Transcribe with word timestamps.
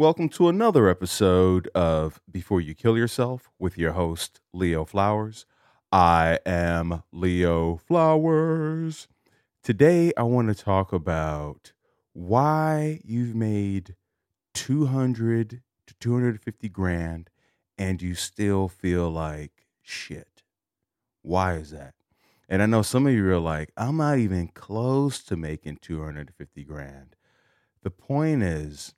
Welcome 0.00 0.30
to 0.30 0.48
another 0.48 0.88
episode 0.88 1.68
of 1.74 2.22
Before 2.30 2.58
You 2.58 2.74
Kill 2.74 2.96
Yourself 2.96 3.50
with 3.58 3.76
your 3.76 3.92
host, 3.92 4.40
Leo 4.50 4.86
Flowers. 4.86 5.44
I 5.92 6.38
am 6.46 7.02
Leo 7.12 7.76
Flowers. 7.76 9.08
Today, 9.62 10.10
I 10.16 10.22
want 10.22 10.48
to 10.48 10.54
talk 10.54 10.94
about 10.94 11.74
why 12.14 13.02
you've 13.04 13.34
made 13.34 13.94
200 14.54 15.60
to 15.86 15.94
250 16.00 16.68
grand 16.70 17.28
and 17.76 18.00
you 18.00 18.14
still 18.14 18.68
feel 18.68 19.10
like 19.10 19.66
shit. 19.82 20.42
Why 21.20 21.56
is 21.56 21.72
that? 21.72 21.92
And 22.48 22.62
I 22.62 22.66
know 22.66 22.80
some 22.80 23.06
of 23.06 23.12
you 23.12 23.28
are 23.28 23.38
like, 23.38 23.70
I'm 23.76 23.98
not 23.98 24.16
even 24.16 24.48
close 24.48 25.22
to 25.24 25.36
making 25.36 25.80
250 25.82 26.64
grand. 26.64 27.16
The 27.82 27.90
point 27.90 28.42
is, 28.42 28.94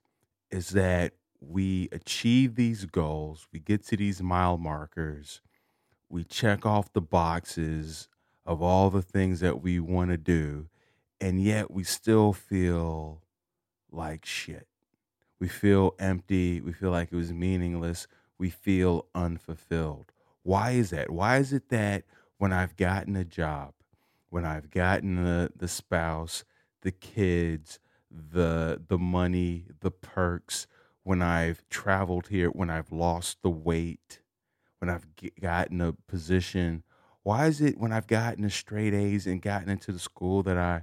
is 0.52 0.70
that 0.70 1.14
we 1.40 1.88
achieve 1.90 2.54
these 2.54 2.84
goals, 2.84 3.48
we 3.52 3.58
get 3.58 3.84
to 3.86 3.96
these 3.96 4.22
mile 4.22 4.58
markers, 4.58 5.40
we 6.08 6.22
check 6.22 6.64
off 6.66 6.92
the 6.92 7.00
boxes 7.00 8.08
of 8.44 8.62
all 8.62 8.90
the 8.90 9.02
things 9.02 9.40
that 9.40 9.62
we 9.62 9.80
want 9.80 10.10
to 10.10 10.18
do, 10.18 10.68
and 11.20 11.42
yet 11.42 11.70
we 11.70 11.82
still 11.82 12.32
feel 12.32 13.22
like 13.90 14.24
shit. 14.24 14.68
We 15.40 15.48
feel 15.48 15.94
empty, 15.98 16.60
we 16.60 16.72
feel 16.72 16.90
like 16.90 17.10
it 17.10 17.16
was 17.16 17.32
meaningless, 17.32 18.06
we 18.38 18.50
feel 18.50 19.06
unfulfilled. 19.14 20.12
Why 20.42 20.72
is 20.72 20.90
that? 20.90 21.10
Why 21.10 21.38
is 21.38 21.52
it 21.52 21.68
that 21.70 22.04
when 22.38 22.52
I've 22.52 22.76
gotten 22.76 23.16
a 23.16 23.24
job, 23.24 23.72
when 24.30 24.44
I've 24.44 24.70
gotten 24.70 25.24
the, 25.24 25.50
the 25.56 25.68
spouse, 25.68 26.44
the 26.82 26.92
kids, 26.92 27.78
the 28.12 28.82
the 28.86 28.98
money, 28.98 29.66
the 29.80 29.90
perks, 29.90 30.66
when 31.02 31.22
I've 31.22 31.68
traveled 31.68 32.28
here, 32.28 32.48
when 32.48 32.70
I've 32.70 32.92
lost 32.92 33.42
the 33.42 33.50
weight, 33.50 34.20
when 34.78 34.90
I've 34.90 35.06
gotten 35.40 35.80
a 35.80 35.92
position. 35.92 36.84
Why 37.22 37.46
is 37.46 37.60
it 37.60 37.78
when 37.78 37.92
I've 37.92 38.08
gotten 38.08 38.44
a 38.44 38.50
straight 38.50 38.94
A's 38.94 39.26
and 39.26 39.40
gotten 39.40 39.68
into 39.70 39.92
the 39.92 39.98
school 40.00 40.42
that 40.42 40.58
I, 40.58 40.82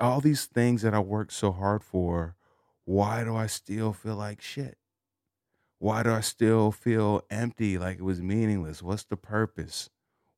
all 0.00 0.20
these 0.20 0.46
things 0.46 0.82
that 0.82 0.94
I 0.94 1.00
worked 1.00 1.32
so 1.32 1.52
hard 1.52 1.84
for, 1.84 2.36
why 2.84 3.24
do 3.24 3.36
I 3.36 3.46
still 3.46 3.92
feel 3.92 4.16
like 4.16 4.40
shit? 4.40 4.78
Why 5.78 6.02
do 6.02 6.12
I 6.12 6.20
still 6.20 6.72
feel 6.72 7.22
empty, 7.30 7.78
like 7.78 7.98
it 7.98 8.02
was 8.04 8.20
meaningless? 8.20 8.82
What's 8.82 9.04
the 9.04 9.16
purpose? 9.16 9.90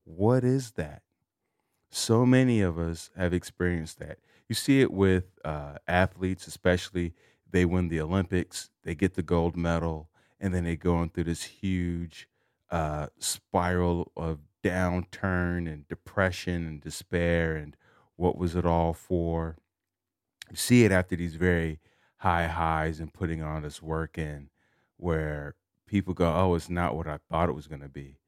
What 0.04 0.44
is 0.44 0.72
that? 0.72 1.02
So 1.90 2.26
many 2.26 2.60
of 2.60 2.78
us 2.78 3.10
have 3.16 3.32
experienced 3.32 3.98
that. 3.98 4.18
You 4.50 4.56
see 4.56 4.80
it 4.80 4.90
with 4.90 5.38
uh, 5.44 5.74
athletes, 5.86 6.48
especially 6.48 7.14
they 7.48 7.64
win 7.64 7.86
the 7.86 8.00
Olympics, 8.00 8.70
they 8.82 8.96
get 8.96 9.14
the 9.14 9.22
gold 9.22 9.56
medal, 9.56 10.08
and 10.40 10.52
then 10.52 10.64
they 10.64 10.74
go 10.74 10.96
on 10.96 11.10
through 11.10 11.24
this 11.24 11.44
huge 11.44 12.28
uh, 12.68 13.06
spiral 13.20 14.10
of 14.16 14.40
downturn 14.64 15.72
and 15.72 15.86
depression 15.86 16.66
and 16.66 16.80
despair 16.80 17.54
and 17.54 17.76
what 18.16 18.36
was 18.36 18.56
it 18.56 18.66
all 18.66 18.92
for? 18.92 19.56
You 20.50 20.56
see 20.56 20.84
it 20.84 20.90
after 20.90 21.14
these 21.14 21.36
very 21.36 21.78
high 22.16 22.48
highs 22.48 22.98
and 22.98 23.14
putting 23.14 23.44
all 23.44 23.60
this 23.60 23.80
work 23.80 24.18
in, 24.18 24.50
where 24.96 25.54
people 25.86 26.12
go, 26.12 26.34
"Oh, 26.34 26.56
it's 26.56 26.68
not 26.68 26.96
what 26.96 27.06
I 27.06 27.18
thought 27.30 27.48
it 27.48 27.54
was 27.54 27.68
going 27.68 27.82
to 27.82 27.88
be." 27.88 28.18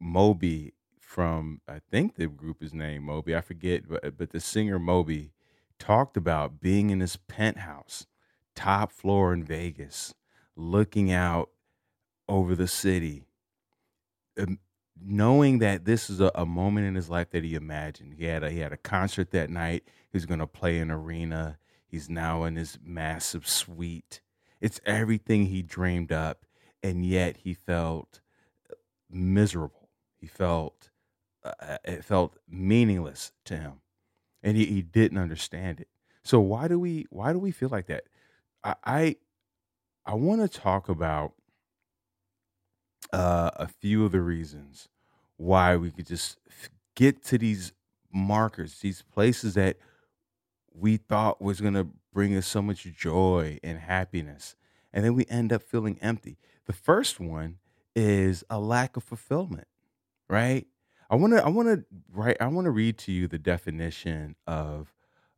Moby 0.00 0.74
from 0.98 1.60
I 1.68 1.78
think 1.88 2.16
the 2.16 2.26
group 2.26 2.64
is 2.64 2.74
named 2.74 3.04
Moby. 3.04 3.36
I 3.36 3.42
forget, 3.42 3.88
but 3.88 4.18
but 4.18 4.30
the 4.30 4.40
singer 4.40 4.80
Moby 4.80 5.30
talked 5.78 6.16
about 6.16 6.60
being 6.60 6.90
in 6.90 6.98
this 6.98 7.16
penthouse 7.16 8.06
top 8.54 8.90
floor 8.90 9.32
in 9.32 9.44
Vegas, 9.44 10.14
looking 10.56 11.12
out 11.12 11.50
over 12.28 12.56
the 12.56 12.66
city, 12.66 13.28
um, 14.36 14.58
knowing 15.00 15.60
that 15.60 15.84
this 15.84 16.10
is 16.10 16.20
a, 16.20 16.30
a, 16.34 16.44
moment 16.44 16.86
in 16.86 16.96
his 16.96 17.08
life 17.08 17.30
that 17.30 17.44
he 17.44 17.54
imagined. 17.54 18.14
He 18.14 18.24
had 18.24 18.42
a, 18.42 18.50
he 18.50 18.58
had 18.58 18.72
a 18.72 18.76
concert 18.76 19.30
that 19.30 19.48
night. 19.48 19.84
He 20.10 20.16
was 20.16 20.26
going 20.26 20.40
to 20.40 20.46
play 20.46 20.78
an 20.78 20.90
arena. 20.90 21.58
He's 21.86 22.10
now 22.10 22.42
in 22.42 22.56
his 22.56 22.78
massive 22.84 23.48
suite. 23.48 24.20
It's 24.60 24.80
everything 24.84 25.46
he 25.46 25.62
dreamed 25.62 26.10
up, 26.10 26.44
and 26.82 27.06
yet 27.06 27.38
he 27.38 27.54
felt 27.54 28.20
miserable. 29.08 29.88
He 30.16 30.26
felt 30.26 30.90
uh, 31.44 31.52
uh 31.60 31.78
it 31.84 32.04
felt 32.04 32.36
meaningless 32.48 33.32
to 33.44 33.56
him, 33.56 33.74
and 34.48 34.56
he, 34.56 34.66
he 34.66 34.82
didn't 34.82 35.18
understand 35.18 35.80
it. 35.80 35.88
So 36.24 36.40
why 36.40 36.68
do 36.68 36.78
we 36.78 37.06
why 37.10 37.32
do 37.32 37.38
we 37.38 37.52
feel 37.52 37.68
like 37.70 37.86
that? 37.86 38.04
I 38.64 38.74
I, 38.84 39.16
I 40.06 40.14
want 40.14 40.40
to 40.42 40.48
talk 40.48 40.88
about 40.88 41.34
uh, 43.12 43.50
a 43.56 43.68
few 43.68 44.04
of 44.04 44.12
the 44.12 44.20
reasons 44.20 44.88
why 45.36 45.76
we 45.76 45.90
could 45.90 46.06
just 46.06 46.38
get 46.94 47.24
to 47.24 47.38
these 47.38 47.72
markers, 48.12 48.80
these 48.80 49.02
places 49.02 49.54
that 49.54 49.78
we 50.72 50.96
thought 50.96 51.42
was 51.42 51.60
going 51.60 51.74
to 51.74 51.88
bring 52.12 52.36
us 52.36 52.46
so 52.46 52.62
much 52.62 52.84
joy 52.84 53.58
and 53.62 53.78
happiness, 53.78 54.56
and 54.92 55.04
then 55.04 55.14
we 55.14 55.26
end 55.28 55.52
up 55.52 55.62
feeling 55.62 55.98
empty. 56.00 56.38
The 56.66 56.72
first 56.72 57.20
one 57.20 57.58
is 57.94 58.44
a 58.50 58.60
lack 58.60 58.96
of 58.96 59.04
fulfillment, 59.04 59.68
right? 60.28 60.66
I 61.10 61.16
want 61.16 61.34
to 61.34 61.44
I 61.44 61.48
want 61.48 61.68
to 61.68 61.84
write 62.12 62.38
I 62.40 62.48
want 62.48 62.66
to 62.66 62.70
read 62.70 62.98
to 63.00 63.12
you 63.12 63.28
the 63.28 63.38
definition 63.38 64.36
of 64.46 64.94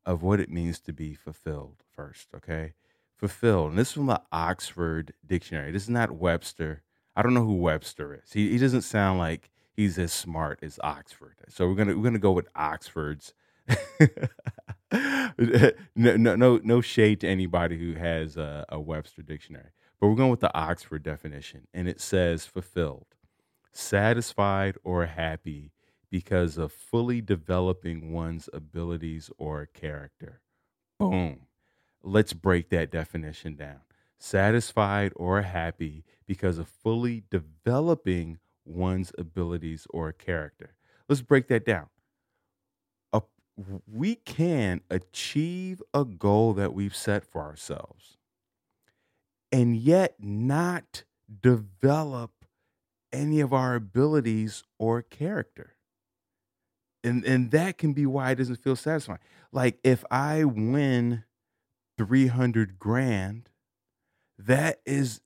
of 0.07 0.23
what 0.23 0.41
it 0.41 0.51
means 0.51 0.81
to 0.81 0.93
be 0.93 1.15
fulfilled 1.15 1.83
first, 1.95 2.29
okay? 2.35 2.75
fulfilled. 3.17 3.71
And 3.71 3.79
this 3.79 3.89
is 3.89 3.95
from 3.95 4.07
the 4.07 4.23
Oxford 4.33 5.13
Dictionary. 5.27 5.73
This 5.73 5.85
is 5.85 5.91
not 5.91 6.13
Webster. 6.13 6.83
I 7.17 7.23
don't 7.23 7.35
know 7.35 7.45
who 7.45 7.57
Webster 7.57 8.15
is. 8.15 8.33
He, 8.33 8.51
he 8.51 8.59
doesn't 8.59 8.83
sound 8.83 9.19
like 9.19 9.51
he's 9.73 9.99
as 9.99 10.13
smart 10.13 10.61
as 10.63 10.81
Oxford. 10.83 11.37
So 11.49 11.69
we're 11.69 11.77
gonna 11.77 11.97
we're 11.97 12.05
gonna 12.05 12.19
go 12.19 12.33
with 12.33 12.49
Oxford's. 12.57 13.35
no, 14.93 15.31
no, 15.97 16.37
no, 16.37 16.61
no 16.65 16.81
shade 16.81 17.21
to 17.21 17.29
anybody 17.29 17.79
who 17.79 17.95
has 17.95 18.37
a, 18.37 18.67
a 18.71 18.81
Webster 18.81 19.23
dictionary, 19.23 19.71
but 20.01 20.09
we're 20.09 20.17
going 20.17 20.31
with 20.31 20.41
the 20.41 20.55
Oxford 20.57 21.03
definition, 21.05 21.69
and 21.75 21.89
it 21.89 22.01
says 22.01 22.47
fulfilled, 22.47 23.07
satisfied 23.73 24.77
or 24.83 25.07
happy 25.07 25.73
because 26.11 26.59
of 26.59 26.73
fully 26.73 27.21
developing 27.21 28.13
one's 28.13 28.49
abilities 28.53 29.31
or 29.39 29.67
character. 29.67 30.41
Boom. 30.99 31.47
Let's 32.03 32.33
break 32.33 32.71
that 32.71 32.91
definition 32.91 33.55
down. 33.55 33.81
Satisfied 34.19 35.13
or 35.17 35.43
happy 35.43 36.05
because 36.27 36.59
of 36.59 36.69
fully 36.69 37.25
developing 37.31 38.39
one's 38.65 39.13
abilities 39.17 39.87
or 39.91 40.13
character. 40.13 40.75
Let's 41.09 41.23
break 41.23 41.49
that 41.49 41.65
down. 41.65 41.87
A, 43.13 43.23
we 43.87 44.17
can 44.17 44.81
achieve 44.91 45.83
a 45.95 46.05
goal 46.05 46.53
that 46.55 46.75
we've 46.75 46.95
set 46.97 47.25
for 47.25 47.43
ourselves 47.43 48.19
and 49.53 49.77
yet 49.77 50.17
not 50.21 51.05
develop 51.41 52.40
any 53.13 53.41
of 53.41 53.53
our 53.53 53.75
abilities 53.75 54.63
or 54.79 55.03
character. 55.03 55.75
And 57.03 57.25
and 57.25 57.51
that 57.51 57.79
can 57.79 57.93
be 57.93 58.07
why 58.07 58.33
it 58.33 58.37
doesn't 58.37 58.57
feel 58.63 58.77
satisfying. 58.77 59.21
Like 59.53 59.79
if 59.83 60.05
I 60.11 60.45
win 60.45 61.25
300 62.01 62.79
grand 62.79 63.51
that 64.39 64.81
is 64.87 65.21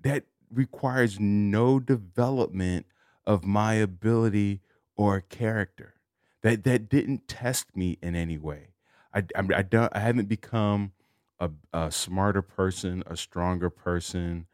that 0.00 0.24
requires 0.52 1.18
no 1.18 1.80
development 1.80 2.86
of 3.26 3.44
my 3.44 3.74
ability 3.74 4.60
or 4.96 5.20
character 5.20 5.94
that 6.42 6.62
that 6.62 6.88
didn't 6.88 7.26
test 7.26 7.76
me 7.76 7.98
in 8.00 8.14
any 8.14 8.38
way 8.38 8.68
i 9.12 9.18
i, 9.36 9.44
I 9.56 9.62
don't 9.62 9.94
i 9.94 9.98
haven't 9.98 10.28
become 10.28 10.92
a, 11.40 11.50
a 11.72 11.90
smarter 11.90 12.42
person 12.42 13.02
a 13.06 13.16
stronger 13.16 13.70
person 13.70 14.46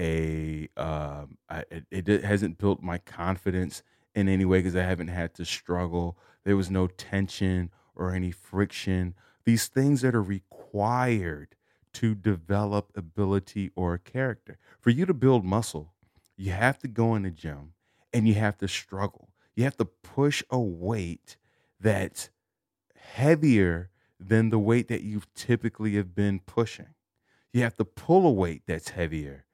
a 0.00 0.68
um 0.76 1.38
I, 1.48 1.64
it, 1.70 2.08
it 2.08 2.24
hasn't 2.24 2.58
built 2.58 2.82
my 2.82 2.98
confidence 2.98 3.82
in 4.14 4.28
any 4.28 4.44
way 4.46 4.60
because 4.60 4.76
i 4.76 4.82
haven't 4.82 5.08
had 5.08 5.34
to 5.34 5.44
struggle 5.44 6.18
there 6.44 6.56
was 6.56 6.70
no 6.70 6.86
tension 6.88 7.70
or 7.94 8.14
any 8.14 8.30
friction 8.32 9.14
these 9.44 9.68
things 9.68 10.02
that 10.02 10.14
are 10.14 10.22
required 10.22 11.56
to 11.92 12.14
develop 12.14 12.92
ability 12.96 13.70
or 13.74 13.98
character. 13.98 14.58
For 14.78 14.90
you 14.90 15.06
to 15.06 15.14
build 15.14 15.44
muscle, 15.44 15.94
you 16.36 16.52
have 16.52 16.78
to 16.80 16.88
go 16.88 17.14
in 17.14 17.22
the 17.22 17.30
gym 17.30 17.72
and 18.12 18.26
you 18.28 18.34
have 18.34 18.58
to 18.58 18.68
struggle. 18.68 19.30
You 19.54 19.64
have 19.64 19.76
to 19.78 19.84
push 19.84 20.42
a 20.50 20.58
weight 20.58 21.36
that's 21.80 22.30
heavier 22.94 23.90
than 24.18 24.50
the 24.50 24.58
weight 24.58 24.88
that 24.88 25.02
you 25.02 25.22
typically 25.34 25.96
have 25.96 26.14
been 26.14 26.40
pushing. 26.40 26.94
You 27.52 27.62
have 27.62 27.76
to 27.76 27.84
pull 27.84 28.26
a 28.26 28.30
weight 28.30 28.62
that's 28.66 28.90
heavier 28.90 29.44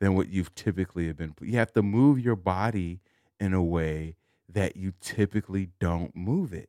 than 0.00 0.14
what 0.14 0.28
you've 0.28 0.54
typically 0.54 1.06
have 1.06 1.16
been. 1.16 1.34
You 1.40 1.58
have 1.58 1.72
to 1.72 1.82
move 1.82 2.18
your 2.20 2.36
body 2.36 3.00
in 3.40 3.54
a 3.54 3.62
way 3.62 4.16
that 4.48 4.76
you 4.76 4.92
typically 5.00 5.70
don't 5.78 6.14
move 6.14 6.52
it. 6.52 6.68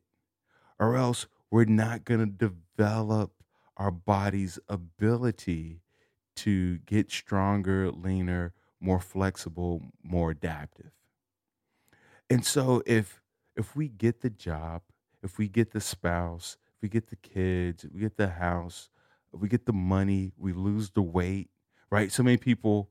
Or 0.78 0.96
else 0.96 1.26
we're 1.50 1.64
not 1.64 2.04
going 2.04 2.20
to 2.20 2.26
develop 2.26 3.32
our 3.76 3.90
body's 3.90 4.58
ability 4.68 5.80
to 6.36 6.78
get 6.78 7.10
stronger, 7.10 7.90
leaner, 7.90 8.52
more 8.80 9.00
flexible, 9.00 9.82
more 10.02 10.30
adaptive. 10.30 10.90
And 12.30 12.44
so 12.44 12.82
if 12.86 13.22
if 13.56 13.74
we 13.74 13.88
get 13.88 14.20
the 14.20 14.30
job, 14.30 14.82
if 15.22 15.36
we 15.36 15.48
get 15.48 15.72
the 15.72 15.80
spouse, 15.80 16.56
if 16.76 16.82
we 16.82 16.88
get 16.88 17.08
the 17.08 17.16
kids, 17.16 17.84
we 17.92 18.00
get 18.00 18.16
the 18.16 18.28
house, 18.28 18.88
we 19.32 19.48
get 19.48 19.66
the 19.66 19.72
money, 19.72 20.32
we 20.36 20.52
lose 20.52 20.90
the 20.90 21.02
weight, 21.02 21.50
right? 21.90 22.12
So 22.12 22.22
many 22.22 22.36
people 22.36 22.88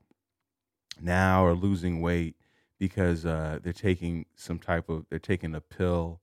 now 1.02 1.46
are 1.46 1.54
losing 1.54 2.02
weight 2.02 2.36
because 2.80 3.26
uh, 3.26 3.60
they're 3.62 3.74
taking 3.74 4.26
some 4.36 4.60
type 4.60 4.90
of 4.90 5.06
they're 5.10 5.20
taking 5.20 5.56
a 5.56 5.62
pill 5.62 6.22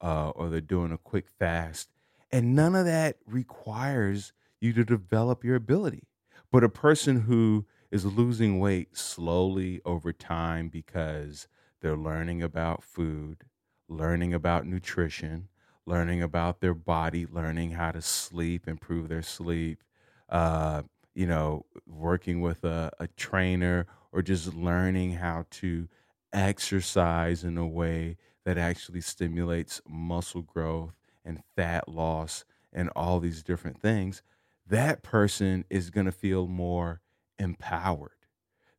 uh, 0.00 0.30
or 0.30 0.48
they're 0.48 0.60
doing 0.60 0.92
a 0.92 0.98
quick 0.98 1.26
fast, 1.28 1.88
and 2.30 2.54
none 2.54 2.74
of 2.74 2.84
that 2.84 3.16
requires 3.26 4.32
you 4.60 4.72
to 4.72 4.84
develop 4.84 5.44
your 5.44 5.56
ability. 5.56 6.04
But 6.52 6.64
a 6.64 6.68
person 6.68 7.22
who 7.22 7.66
is 7.90 8.04
losing 8.04 8.58
weight 8.58 8.96
slowly 8.96 9.80
over 9.84 10.12
time 10.12 10.68
because 10.68 11.48
they're 11.80 11.96
learning 11.96 12.42
about 12.42 12.82
food, 12.82 13.44
learning 13.88 14.34
about 14.34 14.66
nutrition, 14.66 15.48
learning 15.86 16.22
about 16.22 16.60
their 16.60 16.74
body, 16.74 17.26
learning 17.26 17.72
how 17.72 17.92
to 17.92 18.02
sleep, 18.02 18.66
improve 18.66 19.08
their 19.08 19.22
sleep, 19.22 19.82
uh, 20.28 20.82
you 21.14 21.26
know, 21.26 21.64
working 21.86 22.40
with 22.40 22.64
a, 22.64 22.90
a 22.98 23.06
trainer 23.08 23.86
or 24.16 24.22
just 24.22 24.54
learning 24.54 25.12
how 25.12 25.44
to 25.50 25.86
exercise 26.32 27.44
in 27.44 27.58
a 27.58 27.66
way 27.66 28.16
that 28.46 28.56
actually 28.56 29.02
stimulates 29.02 29.82
muscle 29.86 30.40
growth 30.40 30.94
and 31.22 31.42
fat 31.54 31.86
loss 31.86 32.46
and 32.72 32.88
all 32.96 33.20
these 33.20 33.42
different 33.42 33.78
things, 33.78 34.22
that 34.66 35.02
person 35.02 35.66
is 35.68 35.90
going 35.90 36.06
to 36.06 36.12
feel 36.12 36.46
more 36.46 37.02
empowered. 37.38 38.16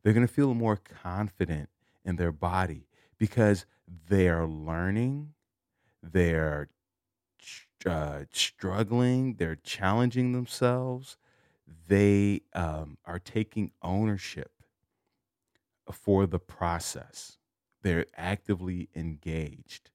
They're 0.02 0.12
going 0.12 0.26
to 0.26 0.32
feel 0.32 0.54
more 0.54 0.76
confident 0.76 1.68
in 2.04 2.16
their 2.16 2.32
body 2.32 2.88
because 3.16 3.64
they're 4.08 4.44
learning, 4.44 5.34
they're 6.02 6.68
uh, 7.86 8.22
struggling, 8.32 9.34
they're 9.34 9.54
challenging 9.62 10.32
themselves, 10.32 11.16
they 11.86 12.40
um, 12.54 12.98
are 13.04 13.20
taking 13.20 13.70
ownership 13.82 14.50
for 15.92 16.26
the 16.26 16.38
process. 16.38 17.38
They're 17.82 18.06
actively 18.16 18.88
engaged 18.94 19.90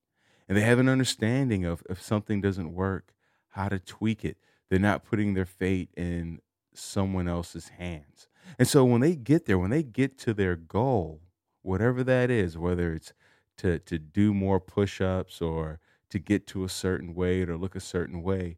and 0.47 0.57
they 0.57 0.61
have 0.61 0.79
an 0.79 0.89
understanding 0.89 1.65
of 1.65 1.83
if 1.89 2.01
something 2.01 2.41
doesn't 2.41 2.73
work, 2.73 3.13
how 3.49 3.69
to 3.69 3.79
tweak 3.79 4.25
it. 4.25 4.37
They're 4.69 4.79
not 4.79 5.03
putting 5.03 5.33
their 5.33 5.45
fate 5.45 5.89
in 5.95 6.39
someone 6.73 7.27
else's 7.27 7.69
hands. 7.69 8.27
And 8.59 8.67
so 8.67 8.83
when 8.83 9.01
they 9.01 9.15
get 9.15 9.45
there, 9.45 9.57
when 9.57 9.69
they 9.69 9.83
get 9.83 10.17
to 10.19 10.33
their 10.33 10.55
goal, 10.55 11.21
whatever 11.61 12.03
that 12.03 12.29
is, 12.29 12.57
whether 12.57 12.93
it's 12.93 13.13
to 13.57 13.79
to 13.79 13.99
do 13.99 14.33
more 14.33 14.59
push-ups 14.59 15.41
or 15.41 15.79
to 16.09 16.19
get 16.19 16.47
to 16.47 16.63
a 16.63 16.69
certain 16.69 17.13
weight 17.13 17.49
or 17.49 17.57
look 17.57 17.75
a 17.75 17.79
certain 17.79 18.21
way, 18.21 18.57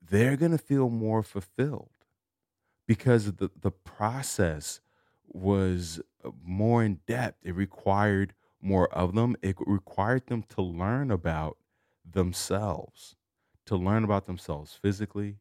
they're 0.00 0.36
going 0.36 0.52
to 0.52 0.58
feel 0.58 0.88
more 0.88 1.22
fulfilled 1.22 1.90
because 2.86 3.32
the 3.32 3.50
the 3.60 3.70
process 3.70 4.80
was 5.32 6.00
uh, 6.24 6.30
more 6.42 6.84
in 6.84 7.00
depth. 7.06 7.38
It 7.42 7.54
required 7.54 8.34
more 8.60 8.92
of 8.92 9.14
them. 9.14 9.36
It 9.42 9.56
required 9.66 10.26
them 10.26 10.42
to 10.50 10.62
learn 10.62 11.10
about 11.10 11.58
themselves, 12.04 13.16
to 13.66 13.76
learn 13.76 14.04
about 14.04 14.26
themselves 14.26 14.74
physically, 14.74 15.38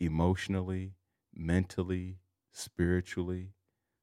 emotionally, 0.00 0.94
mentally, 1.34 2.18
spiritually, 2.52 3.52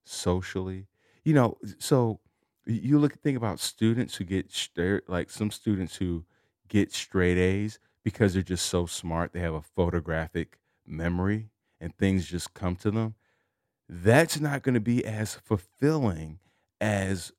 socially. 0.06 0.88
You 1.24 1.34
know, 1.34 1.58
so 1.80 2.22
you 2.66 3.00
look 3.00 3.14
think 3.22 3.38
about 3.38 3.60
students 3.60 4.16
who 4.16 4.24
get 4.26 4.52
like 5.08 5.30
some 5.30 5.52
students 5.52 5.96
who 5.96 6.26
get 6.68 6.92
straight 6.92 7.38
A's 7.38 7.80
because 8.04 8.34
they're 8.34 8.44
just 8.44 8.68
so 8.68 8.86
smart. 8.86 9.34
They 9.34 9.40
have 9.40 9.54
a 9.54 9.62
photographic 9.62 10.60
memory 10.86 11.50
and 11.80 11.96
things 11.98 12.26
just 12.28 12.54
come 12.54 12.76
to 12.78 12.92
them. 12.92 13.16
That's 13.90 14.40
not 14.40 14.64
going 14.64 14.76
to 14.76 14.80
be 14.82 15.06
as 15.06 15.36
fulfilling 15.36 16.40
as 16.80 17.32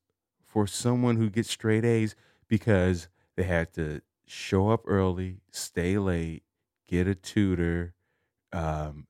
for 0.46 0.66
someone 0.66 1.16
who 1.16 1.30
gets 1.30 1.50
straight 1.50 1.84
A's 1.84 2.14
because 2.48 3.08
they 3.36 3.44
had 3.44 3.72
to 3.74 4.02
show 4.26 4.70
up 4.70 4.82
early, 4.86 5.40
stay 5.50 5.98
late, 5.98 6.42
get 6.86 7.08
a 7.08 7.14
tutor, 7.14 7.94
um, 8.52 9.06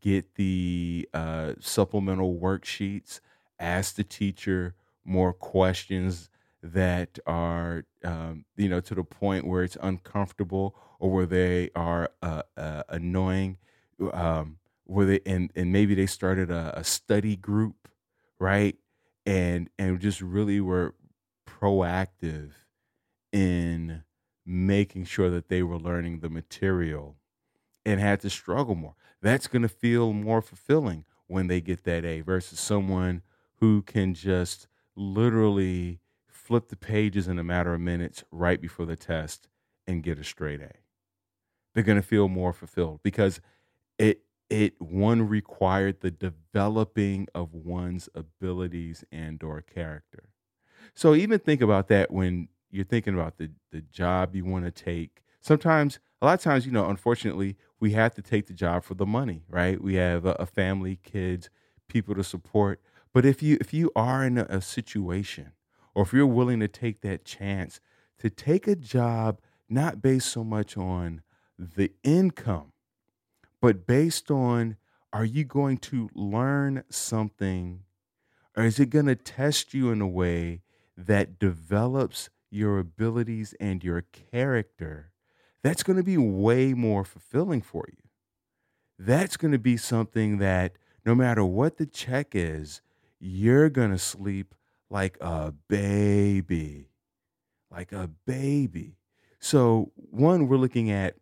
get 0.00 0.34
the 0.36 1.08
uh, 1.14 1.54
supplemental 1.60 2.38
worksheets, 2.38 3.20
ask 3.58 3.96
the 3.96 4.04
teacher 4.04 4.74
more 5.04 5.32
questions 5.32 6.28
that 6.62 7.18
are 7.26 7.84
um, 8.04 8.44
you 8.56 8.68
know 8.68 8.80
to 8.80 8.94
the 8.94 9.04
point 9.04 9.46
where 9.46 9.62
it's 9.62 9.76
uncomfortable 9.82 10.74
or 10.98 11.10
where 11.10 11.26
they 11.26 11.70
are 11.74 12.10
uh, 12.22 12.42
uh, 12.56 12.82
annoying. 12.88 13.58
Um, 14.12 14.58
where 14.88 15.06
they 15.06 15.20
and 15.26 15.52
and 15.56 15.72
maybe 15.72 15.94
they 15.96 16.06
started 16.06 16.50
a, 16.52 16.78
a 16.78 16.84
study 16.84 17.36
group 17.36 17.88
right 18.40 18.78
and 19.26 19.70
and 19.78 20.00
just 20.00 20.22
really 20.22 20.60
were 20.60 20.96
proactive 21.46 22.52
in 23.32 24.04
making 24.46 25.04
sure 25.04 25.30
that 25.30 25.48
they 25.48 25.62
were 25.62 25.78
learning 25.78 26.20
the 26.20 26.30
material 26.30 27.18
and 27.84 28.00
had 28.00 28.20
to 28.20 28.30
struggle 28.30 28.74
more 28.74 28.94
that's 29.22 29.46
going 29.48 29.62
to 29.62 29.68
feel 29.68 30.12
more 30.12 30.42
fulfilling 30.42 31.04
when 31.28 31.48
they 31.48 31.60
get 31.60 31.84
that 31.84 32.04
a 32.04 32.20
versus 32.20 32.60
someone 32.60 33.22
who 33.56 33.82
can 33.82 34.14
just 34.14 34.68
literally 34.96 36.00
flip 36.28 36.68
the 36.68 36.76
pages 36.76 37.28
in 37.28 37.38
a 37.38 37.44
matter 37.44 37.74
of 37.74 37.80
minutes 37.80 38.24
right 38.32 38.60
before 38.60 38.86
the 38.86 38.96
test 38.96 39.48
and 39.86 40.02
get 40.02 40.18
a 40.18 40.24
straight 40.24 40.60
A. 40.60 40.72
They're 41.74 41.84
going 41.84 42.00
to 42.00 42.06
feel 42.06 42.28
more 42.28 42.52
fulfilled 42.52 43.00
because 43.02 43.40
it 43.98 44.22
it 44.50 44.80
one 44.80 45.28
required 45.28 46.00
the 46.00 46.10
developing 46.10 47.28
of 47.34 47.54
one's 47.54 48.08
abilities 48.14 49.04
and 49.12 49.42
or 49.42 49.60
character. 49.60 50.30
So 50.94 51.14
even 51.14 51.38
think 51.38 51.60
about 51.60 51.88
that 51.88 52.10
when 52.10 52.48
you're 52.70 52.84
thinking 52.84 53.14
about 53.14 53.38
the 53.38 53.50
the 53.70 53.80
job 53.80 54.34
you 54.34 54.44
want 54.44 54.64
to 54.64 54.70
take. 54.70 55.22
Sometimes 55.40 55.98
a 56.20 56.26
lot 56.26 56.34
of 56.34 56.40
times, 56.40 56.66
you 56.66 56.72
know, 56.72 56.88
unfortunately, 56.88 57.56
we 57.78 57.92
have 57.92 58.14
to 58.14 58.22
take 58.22 58.46
the 58.46 58.52
job 58.52 58.84
for 58.84 58.94
the 58.94 59.06
money, 59.06 59.44
right? 59.48 59.80
We 59.80 59.94
have 59.94 60.26
a, 60.26 60.32
a 60.32 60.46
family, 60.46 60.98
kids, 61.02 61.48
people 61.88 62.14
to 62.16 62.24
support. 62.24 62.80
But 63.12 63.24
if 63.24 63.42
you 63.42 63.58
if 63.60 63.72
you 63.72 63.90
are 63.94 64.24
in 64.24 64.38
a, 64.38 64.46
a 64.48 64.60
situation, 64.60 65.52
or 65.94 66.02
if 66.02 66.12
you're 66.12 66.26
willing 66.26 66.60
to 66.60 66.68
take 66.68 67.00
that 67.02 67.24
chance 67.24 67.80
to 68.18 68.30
take 68.30 68.66
a 68.66 68.76
job 68.76 69.40
not 69.68 70.02
based 70.02 70.28
so 70.28 70.42
much 70.42 70.76
on 70.76 71.22
the 71.58 71.92
income, 72.02 72.72
but 73.60 73.86
based 73.86 74.30
on 74.30 74.76
are 75.12 75.24
you 75.24 75.44
going 75.44 75.78
to 75.78 76.10
learn 76.14 76.84
something, 76.90 77.80
or 78.56 78.64
is 78.64 78.78
it 78.78 78.90
going 78.90 79.06
to 79.06 79.16
test 79.16 79.72
you 79.72 79.90
in 79.90 80.00
a 80.00 80.08
way 80.08 80.60
that 80.96 81.38
develops 81.38 82.28
your 82.50 82.78
abilities 82.78 83.54
and 83.58 83.82
your 83.82 84.02
character? 84.02 85.12
That's 85.62 85.82
going 85.82 85.96
to 85.96 86.02
be 86.02 86.18
way 86.18 86.74
more 86.74 87.04
fulfilling 87.04 87.62
for 87.62 87.86
you. 87.88 88.02
That's 88.98 89.36
going 89.36 89.52
to 89.52 89.58
be 89.58 89.76
something 89.76 90.38
that 90.38 90.76
no 91.04 91.14
matter 91.14 91.44
what 91.44 91.78
the 91.78 91.86
check 91.86 92.28
is, 92.34 92.82
you're 93.18 93.70
going 93.70 93.90
to 93.90 93.98
sleep 93.98 94.54
like 94.90 95.16
a 95.20 95.52
baby. 95.68 96.90
Like 97.70 97.92
a 97.92 98.10
baby. 98.26 98.96
So, 99.40 99.92
one, 99.94 100.48
we're 100.48 100.56
looking 100.56 100.90
at 100.90 101.16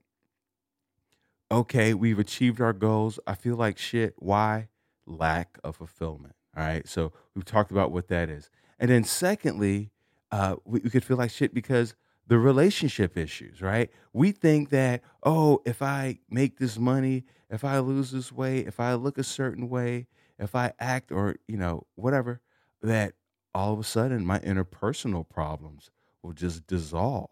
okay, 1.51 1.95
we've 1.95 2.19
achieved 2.19 2.61
our 2.61 2.73
goals. 2.73 3.19
I 3.27 3.35
feel 3.35 3.57
like 3.57 3.79
shit. 3.79 4.15
Why? 4.19 4.69
Lack 5.07 5.59
of 5.63 5.77
fulfillment. 5.77 6.35
All 6.57 6.65
right. 6.65 6.87
So, 6.89 7.13
we've 7.35 7.45
talked 7.45 7.71
about 7.71 7.93
what 7.93 8.09
that 8.09 8.29
is. 8.29 8.51
And 8.79 8.91
then, 8.91 9.05
secondly, 9.05 9.91
uh, 10.31 10.57
we, 10.65 10.81
we 10.81 10.91
could 10.91 11.05
feel 11.05 11.17
like 11.17 11.31
shit 11.31 11.55
because 11.55 11.95
the 12.27 12.39
relationship 12.39 13.17
issues, 13.17 13.63
right? 13.63 13.91
We 14.13 14.33
think 14.33 14.71
that, 14.71 15.03
oh, 15.23 15.63
if 15.65 15.81
I 15.81 16.19
make 16.29 16.59
this 16.59 16.79
money, 16.79 17.25
if 17.51 17.65
I 17.65 17.79
lose 17.79 18.11
this 18.11 18.33
weight, 18.33 18.67
if 18.67 18.81
I 18.81 18.95
look 18.95 19.17
a 19.19 19.25
certain 19.25 19.69
way, 19.69 20.07
if 20.39 20.55
I 20.55 20.73
act 20.79 21.13
or, 21.13 21.37
you 21.47 21.57
know, 21.57 21.87
whatever, 21.95 22.41
that 22.83 23.15
all 23.55 23.73
of 23.73 23.79
a 23.79 23.85
sudden 23.85 24.27
my 24.27 24.39
interpersonal 24.41 25.29
problems 25.29 25.91
will 26.23 26.33
just 26.33 26.67
dissolve. 26.67 27.31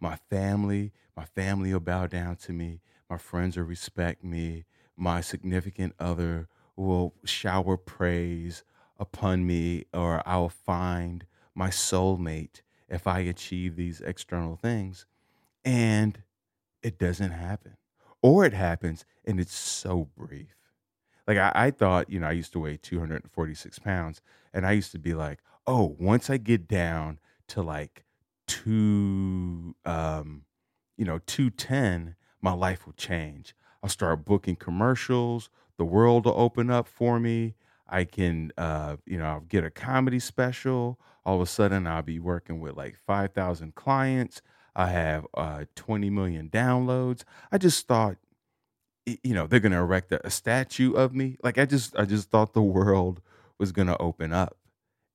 My 0.00 0.16
family, 0.16 0.92
my 1.16 1.24
family 1.24 1.72
will 1.72 1.80
bow 1.80 2.08
down 2.08 2.36
to 2.36 2.52
me. 2.52 2.80
My 3.12 3.18
friends 3.18 3.58
will 3.58 3.64
respect 3.64 4.24
me. 4.24 4.64
My 4.96 5.20
significant 5.20 5.92
other 5.98 6.48
will 6.76 7.12
shower 7.26 7.76
praise 7.76 8.64
upon 8.98 9.46
me, 9.46 9.84
or 9.92 10.22
I'll 10.24 10.48
find 10.48 11.26
my 11.54 11.68
soulmate 11.68 12.62
if 12.88 13.06
I 13.06 13.18
achieve 13.18 13.76
these 13.76 14.00
external 14.00 14.56
things. 14.56 15.04
And 15.62 16.22
it 16.82 16.98
doesn't 16.98 17.32
happen. 17.32 17.76
Or 18.22 18.46
it 18.46 18.54
happens 18.54 19.04
and 19.26 19.38
it's 19.38 19.54
so 19.54 20.08
brief. 20.16 20.56
Like 21.26 21.36
I, 21.36 21.52
I 21.54 21.70
thought, 21.70 22.08
you 22.08 22.18
know, 22.18 22.28
I 22.28 22.32
used 22.32 22.54
to 22.54 22.60
weigh 22.60 22.78
246 22.78 23.78
pounds, 23.80 24.22
and 24.54 24.64
I 24.64 24.72
used 24.72 24.92
to 24.92 24.98
be 24.98 25.12
like, 25.12 25.40
oh, 25.66 25.96
once 26.00 26.30
I 26.30 26.38
get 26.38 26.66
down 26.66 27.18
to 27.48 27.60
like 27.60 28.06
two, 28.46 29.76
um, 29.84 30.46
you 30.96 31.04
know, 31.04 31.18
210, 31.26 32.16
my 32.42 32.52
life 32.52 32.84
will 32.84 32.92
change. 32.92 33.54
I'll 33.82 33.88
start 33.88 34.24
booking 34.24 34.56
commercials. 34.56 35.48
The 35.78 35.84
world 35.84 36.26
will 36.26 36.34
open 36.36 36.70
up 36.70 36.86
for 36.86 37.18
me. 37.18 37.54
I 37.88 38.04
can, 38.04 38.52
uh, 38.56 38.96
you 39.06 39.18
know, 39.18 39.24
I'll 39.24 39.40
get 39.40 39.64
a 39.64 39.70
comedy 39.70 40.18
special. 40.18 40.98
All 41.24 41.36
of 41.36 41.42
a 41.42 41.46
sudden, 41.46 41.86
I'll 41.86 42.02
be 42.02 42.18
working 42.18 42.60
with 42.60 42.76
like 42.76 42.96
5,000 42.96 43.74
clients. 43.74 44.42
I 44.74 44.88
have 44.88 45.26
uh, 45.34 45.64
20 45.76 46.10
million 46.10 46.48
downloads. 46.48 47.24
I 47.50 47.58
just 47.58 47.86
thought, 47.86 48.16
you 49.06 49.34
know, 49.34 49.46
they're 49.46 49.60
going 49.60 49.72
to 49.72 49.78
erect 49.78 50.12
a, 50.12 50.26
a 50.26 50.30
statue 50.30 50.92
of 50.94 51.14
me. 51.14 51.36
Like 51.42 51.58
I 51.58 51.66
just, 51.66 51.96
I 51.96 52.04
just 52.04 52.30
thought 52.30 52.54
the 52.54 52.62
world 52.62 53.20
was 53.58 53.72
going 53.72 53.88
to 53.88 53.98
open 53.98 54.32
up, 54.32 54.56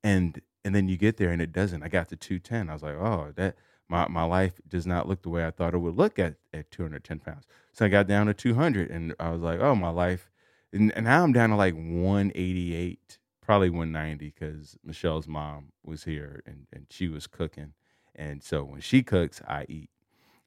and 0.03 0.39
and 0.63 0.75
then 0.75 0.89
you 0.89 0.97
get 0.97 1.15
there 1.17 1.31
and 1.31 1.41
it 1.41 1.53
doesn't. 1.53 1.81
I 1.81 1.87
got 1.87 2.09
to 2.09 2.17
210. 2.17 2.69
I 2.69 2.73
was 2.73 2.83
like, 2.83 2.95
oh, 2.95 3.31
that 3.37 3.55
my 3.89 4.07
my 4.07 4.23
life 4.23 4.59
does 4.67 4.85
not 4.87 5.07
look 5.07 5.21
the 5.21 5.29
way 5.29 5.45
I 5.45 5.51
thought 5.51 5.73
it 5.73 5.79
would 5.79 5.95
look 5.95 6.19
at 6.19 6.35
at 6.53 6.71
210 6.71 7.19
pounds. 7.19 7.45
So 7.73 7.85
I 7.85 7.89
got 7.89 8.07
down 8.07 8.27
to 8.27 8.33
200, 8.33 8.89
and 8.89 9.15
I 9.19 9.29
was 9.29 9.41
like, 9.41 9.59
oh, 9.59 9.75
my 9.75 9.89
life, 9.89 10.31
and, 10.73 10.91
now 11.01 11.23
I'm 11.23 11.31
down 11.33 11.49
to 11.51 11.55
like 11.55 11.75
188, 11.75 13.19
probably 13.41 13.69
190, 13.69 14.25
because 14.25 14.77
Michelle's 14.83 15.27
mom 15.27 15.71
was 15.83 16.03
here 16.03 16.41
and 16.45 16.67
and 16.73 16.87
she 16.89 17.07
was 17.07 17.27
cooking, 17.27 17.73
and 18.15 18.43
so 18.43 18.63
when 18.63 18.81
she 18.81 19.03
cooks, 19.03 19.41
I 19.47 19.65
eat. 19.69 19.89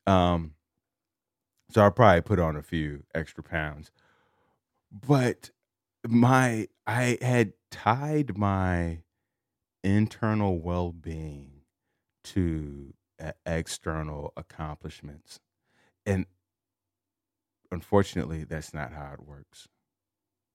Um, 0.07 0.55
so 1.71 1.87
I 1.87 1.91
probably 1.91 2.23
put 2.23 2.39
on 2.41 2.57
a 2.57 2.63
few 2.63 3.05
extra 3.15 3.45
pounds, 3.45 3.91
but 4.91 5.51
my 6.07 6.69
I 6.87 7.19
had 7.21 7.53
tied 7.71 8.37
my 8.37 9.03
internal 9.85 10.61
well-being 10.61 11.63
to 12.25 12.93
e- 12.93 13.00
external 13.47 14.33
accomplishments, 14.37 15.41
and 16.07 16.27
unfortunately, 17.71 18.45
that's 18.45 18.75
not 18.75 18.93
how 18.93 19.13
it 19.15 19.27
works. 19.27 19.69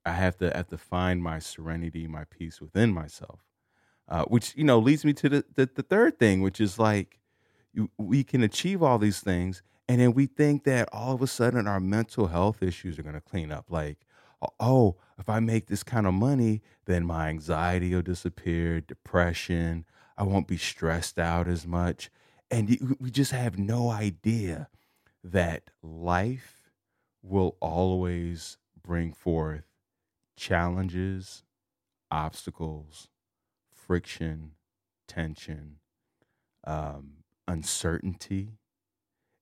I 0.05 0.13
have 0.13 0.37
to 0.37 0.51
have 0.55 0.67
to 0.67 0.77
find 0.77 1.21
my 1.23 1.39
serenity, 1.39 2.07
my 2.07 2.25
peace 2.25 2.61
within 2.61 2.93
myself, 2.93 3.39
uh, 4.07 4.25
which 4.25 4.55
you 4.55 4.63
know 4.63 4.79
leads 4.79 5.03
me 5.03 5.13
to 5.13 5.29
the, 5.29 5.45
the 5.55 5.69
the 5.73 5.83
third 5.83 6.19
thing, 6.19 6.41
which 6.41 6.61
is 6.61 6.77
like 6.77 7.19
you, 7.73 7.89
we 7.97 8.23
can 8.23 8.43
achieve 8.43 8.83
all 8.83 8.99
these 8.99 9.19
things, 9.19 9.63
and 9.87 9.99
then 9.99 10.13
we 10.13 10.25
think 10.25 10.63
that 10.63 10.89
all 10.91 11.13
of 11.13 11.21
a 11.21 11.27
sudden 11.27 11.67
our 11.67 11.79
mental 11.79 12.27
health 12.27 12.63
issues 12.63 12.97
are 12.97 13.03
going 13.03 13.15
to 13.15 13.21
clean 13.21 13.51
up. 13.51 13.65
Like, 13.69 14.05
oh, 14.41 14.49
oh, 14.59 14.95
if 15.17 15.29
I 15.29 15.39
make 15.39 15.67
this 15.67 15.83
kind 15.83 16.07
of 16.07 16.13
money, 16.13 16.61
then 16.85 17.05
my 17.05 17.29
anxiety 17.29 17.93
will 17.93 18.01
disappear, 18.01 18.81
depression, 18.81 19.85
I 20.17 20.23
won't 20.23 20.47
be 20.47 20.57
stressed 20.57 21.19
out 21.19 21.47
as 21.47 21.67
much, 21.67 22.09
and 22.51 22.97
we 22.99 23.11
just 23.11 23.31
have 23.31 23.57
no 23.57 23.89
idea 23.89 24.69
that 25.23 25.69
life 25.81 26.71
will 27.23 27.57
always 27.59 28.57
bring 28.81 29.11
forth 29.11 29.63
challenges, 30.37 31.43
obstacles, 32.11 33.07
friction, 33.73 34.51
tension, 35.07 35.77
um, 36.65 37.23
uncertainty. 37.47 38.59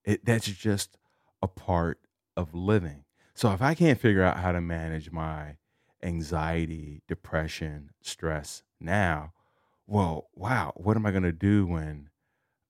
It, 0.04 0.24
that's 0.24 0.46
just 0.46 0.96
a 1.42 1.48
part 1.48 2.00
of 2.36 2.54
living. 2.54 3.04
So 3.34 3.52
if 3.52 3.60
I 3.60 3.74
can't 3.74 4.00
figure 4.00 4.22
out 4.22 4.38
how 4.38 4.52
to 4.52 4.60
manage 4.60 5.10
my 5.10 5.56
anxiety, 6.02 7.02
depression, 7.08 7.90
stress 8.00 8.62
now, 8.80 9.32
well, 9.86 10.28
wow, 10.34 10.72
what 10.76 10.96
am 10.96 11.04
I 11.04 11.10
going 11.10 11.24
to 11.24 11.32
do 11.32 11.66
when 11.66 12.08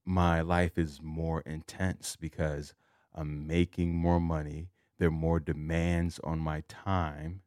my 0.04 0.40
life 0.40 0.78
is 0.78 1.00
more 1.02 1.40
intense 1.42 2.16
because 2.16 2.75
I'm 3.14 3.46
making 3.46 3.94
more 3.94 4.20
money. 4.20 4.68
There 4.99 5.08
are 5.08 5.12
more 5.12 5.40
demands 5.40 6.20
on 6.23 6.38
my 6.38 6.62
time 6.68 7.42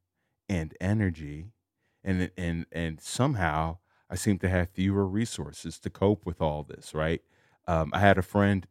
and 0.50 0.76
energy, 0.82 1.52
and 2.04 2.32
and 2.38 2.66
and 2.72 3.00
somehow 3.02 3.78
I 4.10 4.16
seem 4.16 4.40
to 4.40 4.50
have 4.50 4.70
fewer 4.70 5.06
resources 5.06 5.80
to 5.80 5.90
cope 5.90 6.26
with 6.26 6.42
all 6.42 6.64
this. 6.64 6.94
Right? 6.94 7.22
Um, 7.68 7.92
I 7.94 8.00
had 8.00 8.18
a 8.18 8.24
friend. 8.24 8.68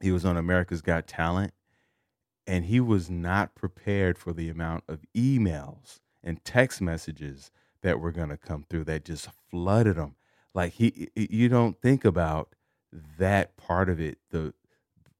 He 0.00 0.10
was 0.10 0.24
on 0.24 0.36
America's 0.36 0.80
Got 0.80 1.06
Talent, 1.06 1.52
and 2.46 2.64
he 2.64 2.80
was 2.80 3.10
not 3.10 3.54
prepared 3.54 4.18
for 4.18 4.32
the 4.32 4.48
amount 4.48 4.84
of 4.88 5.04
emails 5.14 6.00
and 6.22 6.42
text 6.44 6.80
messages 6.80 7.50
that 7.82 8.00
were 8.00 8.12
going 8.12 8.28
to 8.30 8.36
come 8.36 8.64
through 8.68 8.84
that 8.84 9.04
just 9.04 9.28
flooded 9.50 9.96
him 9.96 10.14
like 10.54 10.72
he 10.72 11.08
you 11.14 11.48
don't 11.48 11.80
think 11.80 12.04
about 12.04 12.54
that 13.18 13.56
part 13.56 13.88
of 13.88 14.00
it 14.00 14.18
the 14.30 14.52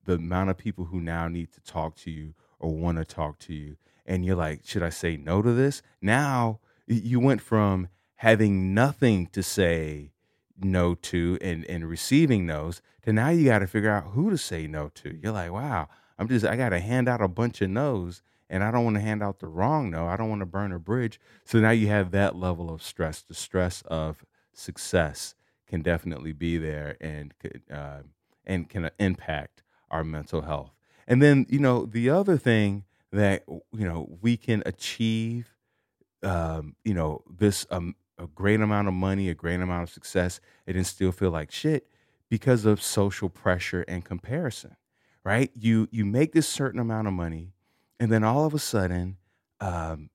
the 0.04 0.14
amount 0.14 0.50
of 0.50 0.56
people 0.56 0.86
who 0.86 1.00
now 1.00 1.28
need 1.28 1.52
to 1.52 1.60
talk 1.60 1.94
to 1.96 2.10
you 2.10 2.34
or 2.58 2.74
want 2.74 2.98
to 2.98 3.04
talk 3.04 3.38
to 3.38 3.54
you 3.54 3.76
and 4.06 4.24
you're 4.24 4.36
like 4.36 4.60
should 4.64 4.82
i 4.82 4.90
say 4.90 5.16
no 5.16 5.42
to 5.42 5.52
this? 5.52 5.82
Now 6.02 6.60
you 6.86 7.20
went 7.20 7.40
from 7.40 7.88
having 8.16 8.74
nothing 8.74 9.28
to 9.28 9.42
say 9.42 10.12
no 10.58 10.94
to 10.94 11.38
and 11.40 11.64
and 11.66 11.88
receiving 11.88 12.44
no's 12.46 12.82
to 13.02 13.12
now 13.12 13.28
you 13.28 13.44
got 13.46 13.60
to 13.60 13.66
figure 13.66 13.90
out 13.90 14.08
who 14.12 14.30
to 14.30 14.38
say 14.38 14.66
no 14.66 14.90
to. 14.96 15.16
You're 15.22 15.32
like 15.32 15.52
wow 15.52 15.88
i'm 16.18 16.28
just 16.28 16.44
i 16.44 16.56
got 16.56 16.70
to 16.70 16.80
hand 16.80 17.08
out 17.08 17.22
a 17.22 17.28
bunch 17.28 17.62
of 17.62 17.70
no's 17.70 18.22
and 18.48 18.64
i 18.64 18.70
don't 18.70 18.84
want 18.84 18.96
to 18.96 19.00
hand 19.00 19.22
out 19.22 19.38
the 19.38 19.46
wrong 19.46 19.90
no. 19.90 20.06
I 20.06 20.16
don't 20.16 20.28
want 20.28 20.40
to 20.40 20.46
burn 20.46 20.72
a 20.72 20.78
bridge. 20.78 21.20
So 21.44 21.60
now 21.60 21.70
you 21.70 21.86
have 21.88 22.10
that 22.10 22.34
level 22.34 22.70
of 22.70 22.82
stress 22.82 23.22
the 23.22 23.34
stress 23.34 23.82
of 23.82 24.24
success 24.52 25.34
can 25.66 25.82
definitely 25.82 26.32
be 26.32 26.58
there 26.58 26.96
and 27.00 27.32
uh, 27.72 28.00
and 28.44 28.68
can 28.68 28.90
impact 28.98 29.62
our 29.90 30.04
mental 30.04 30.42
health. 30.42 30.72
And 31.06 31.22
then 31.22 31.46
you 31.48 31.58
know 31.58 31.86
the 31.86 32.10
other 32.10 32.36
thing 32.36 32.84
that 33.12 33.44
you 33.48 33.84
know 33.86 34.18
we 34.20 34.36
can 34.36 34.62
achieve, 34.66 35.54
um, 36.22 36.74
you 36.84 36.94
know 36.94 37.22
this 37.28 37.66
um, 37.70 37.94
a 38.18 38.26
great 38.26 38.60
amount 38.60 38.88
of 38.88 38.94
money, 38.94 39.28
a 39.28 39.34
great 39.34 39.60
amount 39.60 39.84
of 39.84 39.90
success, 39.90 40.40
and 40.66 40.76
then 40.76 40.84
still 40.84 41.12
feel 41.12 41.30
like 41.30 41.50
shit 41.50 41.86
because 42.28 42.64
of 42.64 42.82
social 42.82 43.28
pressure 43.28 43.84
and 43.88 44.04
comparison. 44.04 44.76
Right? 45.24 45.50
You 45.54 45.88
you 45.90 46.04
make 46.04 46.32
this 46.32 46.48
certain 46.48 46.80
amount 46.80 47.06
of 47.06 47.14
money, 47.14 47.52
and 47.98 48.10
then 48.10 48.24
all 48.24 48.46
of 48.46 48.54
a 48.54 48.58
sudden, 48.58 49.18
um, 49.60 50.10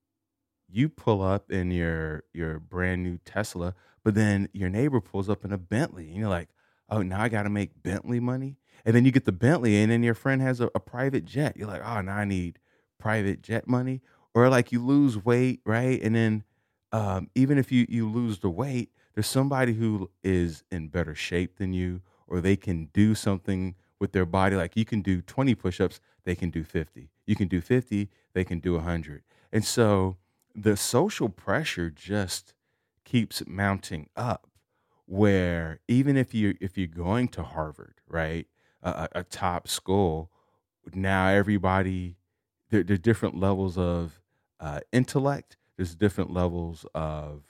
you 0.70 0.90
pull 0.90 1.22
up 1.22 1.52
in 1.52 1.72
your 1.72 2.24
your 2.34 2.60
brand 2.60 3.04
new 3.04 3.20
Tesla, 3.24 3.76
but 4.06 4.16
then 4.16 4.48
your 4.54 4.70
neighbor 4.70 5.02
pulls 5.02 5.30
up 5.30 5.44
in 5.44 5.52
a 5.52 5.58
Bentley, 5.58 6.08
and 6.08 6.16
you're 6.16 6.30
like, 6.30 6.50
"Oh, 6.90 7.02
now 7.02 7.22
I 7.22 7.28
got 7.28 7.44
to 7.44 7.50
make 7.50 7.84
Bentley 7.84 8.22
money." 8.22 8.58
And 8.86 8.96
then 8.96 9.04
you 9.04 9.12
get 9.12 9.26
the 9.26 9.34
Bentley, 9.34 9.82
and 9.82 9.92
then 9.92 10.04
your 10.04 10.14
friend 10.14 10.42
has 10.44 10.62
a, 10.62 10.70
a 10.76 10.80
private 10.80 11.26
jet. 11.26 11.58
You're 11.58 11.68
like, 11.68 11.82
"Oh, 11.84 12.02
now 12.02 12.18
I 12.18 12.26
need 12.26 12.60
private 13.00 13.42
jet 13.42 13.68
money." 13.68 14.02
Or 14.36 14.48
like 14.50 14.72
you 14.72 14.86
lose 14.86 15.18
weight, 15.26 15.62
right? 15.66 16.02
And 16.02 16.16
then 16.16 16.44
um, 16.92 17.30
even 17.36 17.58
if 17.58 17.72
you 17.72 17.86
you 17.90 18.08
lose 18.08 18.40
the 18.40 18.50
weight, 18.50 18.92
there's 19.16 19.28
somebody 19.28 19.74
who 19.74 20.12
is 20.24 20.64
in 20.72 20.90
better 20.90 21.16
shape 21.16 21.58
than 21.58 21.74
you, 21.74 22.02
or 22.28 22.42
they 22.42 22.56
can 22.56 22.90
do 22.94 23.16
something 23.16 23.76
with 24.00 24.12
their 24.12 24.26
body. 24.26 24.56
Like 24.56 24.78
you 24.78 24.86
can 24.86 25.02
do 25.02 25.22
20 25.22 25.56
push-ups, 25.56 26.00
they 26.26 26.36
can 26.36 26.52
do 26.52 26.64
50. 26.64 27.10
You 27.26 27.36
can 27.36 27.48
do 27.48 27.60
50, 27.60 28.10
they 28.34 28.44
can 28.44 28.60
do 28.60 28.74
100. 28.74 29.24
And 29.52 29.66
so 29.66 30.18
the 30.54 30.78
social 30.78 31.30
pressure 31.30 31.90
just 31.90 32.54
keeps 33.06 33.42
mounting 33.48 34.10
up 34.16 34.48
where 35.06 35.80
even 35.88 36.18
if 36.18 36.34
you 36.34 36.56
if 36.60 36.78
you're 36.78 36.88
going 36.88 37.28
to 37.30 37.44
Harvard, 37.44 37.96
right, 38.08 38.48
a, 38.82 39.08
a 39.14 39.24
top 39.24 39.68
school, 39.68 40.32
now 40.94 41.28
everybody 41.28 42.18
there, 42.70 42.84
there 42.84 42.96
are 42.96 42.98
different 42.98 43.40
levels 43.40 43.78
of 43.78 44.20
uh, 44.60 44.80
intellect. 44.92 45.58
There's 45.78 45.96
different 45.96 46.32
levels 46.32 46.86
of 46.96 47.44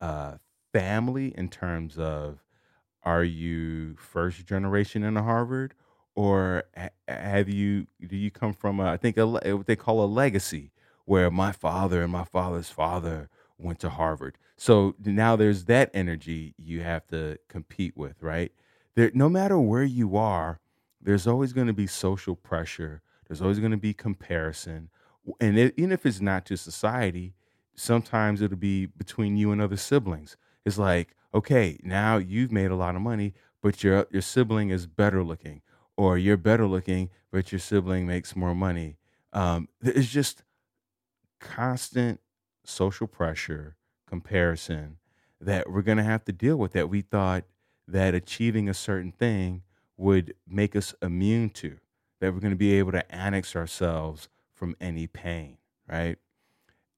uh, 0.00 0.36
family 0.72 1.34
in 1.36 1.48
terms 1.48 1.98
of 1.98 2.44
are 3.02 3.24
you 3.24 3.96
first 3.96 4.46
generation 4.46 5.02
in 5.02 5.16
Harvard 5.16 5.74
or 6.14 6.64
have 7.08 7.48
you 7.48 7.86
do 8.06 8.16
you 8.16 8.30
come 8.30 8.52
from 8.52 8.78
a, 8.78 8.92
I 8.92 8.96
think 8.96 9.16
a, 9.16 9.26
what 9.26 9.66
they 9.66 9.76
call 9.76 10.04
a 10.04 10.06
legacy 10.06 10.70
where 11.06 11.30
my 11.30 11.50
father 11.50 12.02
and 12.02 12.12
my 12.12 12.24
father's 12.24 12.68
father 12.68 13.28
went 13.60 13.78
to 13.80 13.90
Harvard. 13.90 14.38
So 14.56 14.94
now 15.04 15.36
there's 15.36 15.64
that 15.64 15.90
energy 15.94 16.54
you 16.58 16.82
have 16.82 17.06
to 17.08 17.38
compete 17.48 17.96
with, 17.96 18.22
right? 18.22 18.52
There 18.94 19.10
no 19.14 19.28
matter 19.28 19.58
where 19.58 19.84
you 19.84 20.16
are, 20.16 20.60
there's 21.00 21.26
always 21.26 21.52
going 21.52 21.66
to 21.66 21.72
be 21.72 21.86
social 21.86 22.36
pressure. 22.36 23.02
There's 23.26 23.40
always 23.40 23.58
going 23.58 23.70
to 23.70 23.76
be 23.76 23.94
comparison. 23.94 24.90
And 25.40 25.58
it, 25.58 25.74
even 25.76 25.92
if 25.92 26.04
it's 26.04 26.20
not 26.20 26.44
to 26.46 26.56
society, 26.56 27.34
sometimes 27.74 28.42
it'll 28.42 28.56
be 28.56 28.86
between 28.86 29.36
you 29.36 29.52
and 29.52 29.60
other 29.62 29.76
siblings. 29.76 30.36
It's 30.64 30.78
like, 30.78 31.14
okay, 31.34 31.78
now 31.82 32.18
you've 32.18 32.52
made 32.52 32.70
a 32.70 32.76
lot 32.76 32.96
of 32.96 33.02
money, 33.02 33.34
but 33.62 33.82
your 33.82 34.06
your 34.10 34.22
sibling 34.22 34.70
is 34.70 34.86
better 34.86 35.22
looking, 35.22 35.62
or 35.96 36.18
you're 36.18 36.36
better 36.36 36.66
looking, 36.66 37.10
but 37.30 37.52
your 37.52 37.58
sibling 37.58 38.06
makes 38.06 38.36
more 38.36 38.54
money. 38.54 38.96
Um, 39.32 39.68
it's 39.82 40.08
just 40.10 40.42
constant 41.40 42.20
social 42.64 43.06
pressure, 43.06 43.76
comparison 44.06 44.96
that 45.40 45.70
we're 45.70 45.82
going 45.82 45.98
to 45.98 46.04
have 46.04 46.24
to 46.24 46.32
deal 46.32 46.56
with 46.56 46.72
that 46.72 46.88
we 46.88 47.00
thought 47.00 47.44
that 47.88 48.14
achieving 48.14 48.68
a 48.68 48.74
certain 48.74 49.12
thing 49.12 49.62
would 49.96 50.34
make 50.46 50.76
us 50.76 50.94
immune 51.02 51.50
to, 51.50 51.76
that 52.20 52.32
we're 52.32 52.40
going 52.40 52.52
to 52.52 52.56
be 52.56 52.72
able 52.74 52.92
to 52.92 53.14
annex 53.14 53.56
ourselves 53.56 54.28
from 54.54 54.76
any 54.80 55.06
pain, 55.06 55.56
right? 55.88 56.18